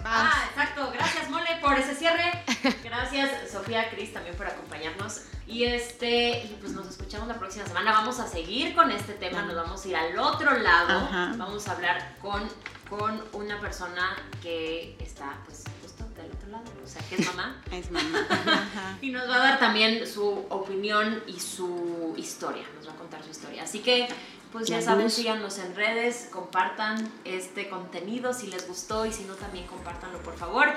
[0.03, 0.33] vamos.
[0.35, 0.91] Ah, exacto.
[0.93, 2.45] Gracias, Mole, por ese cierre.
[2.83, 5.23] Gracias, Sofía, Cris, también por acompañarnos.
[5.47, 7.93] Y este, y pues nos escuchamos la próxima semana.
[7.93, 9.43] Vamos a seguir con este tema.
[9.43, 10.99] Nos vamos a ir al otro lado.
[10.99, 11.35] Ajá.
[11.37, 12.43] Vamos a hablar con,
[12.91, 16.65] con una persona que está, pues, justo del otro lado.
[16.85, 17.63] O sea, que es mamá.
[17.71, 18.27] es mamá.
[18.29, 18.99] Ajá.
[19.01, 22.65] Y nos va a dar también su opinión y su historia.
[22.77, 23.63] Nos va a contar su historia.
[23.63, 24.09] Así que,
[24.53, 25.15] pues ya saben, luz.
[25.15, 30.37] síganos en redes, compartan este contenido si les gustó y si no, también compártanlo, por
[30.37, 30.69] favor.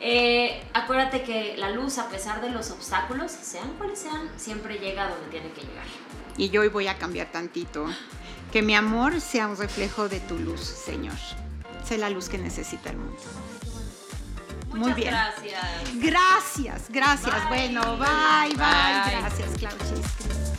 [0.00, 5.04] Eh, acuérdate que la luz, a pesar de los obstáculos, sean cuales sean, siempre llega
[5.06, 5.84] a donde tiene que llegar.
[6.36, 7.86] Y yo hoy voy a cambiar tantito.
[8.50, 11.14] Que mi amor sea un reflejo de tu luz, Señor.
[11.84, 13.16] Sé la luz que necesita el mundo.
[14.68, 15.10] Muchas Muy bien.
[15.10, 15.64] gracias.
[15.94, 17.48] Gracias, gracias.
[17.50, 17.68] Bye.
[17.68, 18.56] Bueno, bye, bye.
[18.56, 19.20] Bye.
[19.20, 20.49] Gracias, Claudia.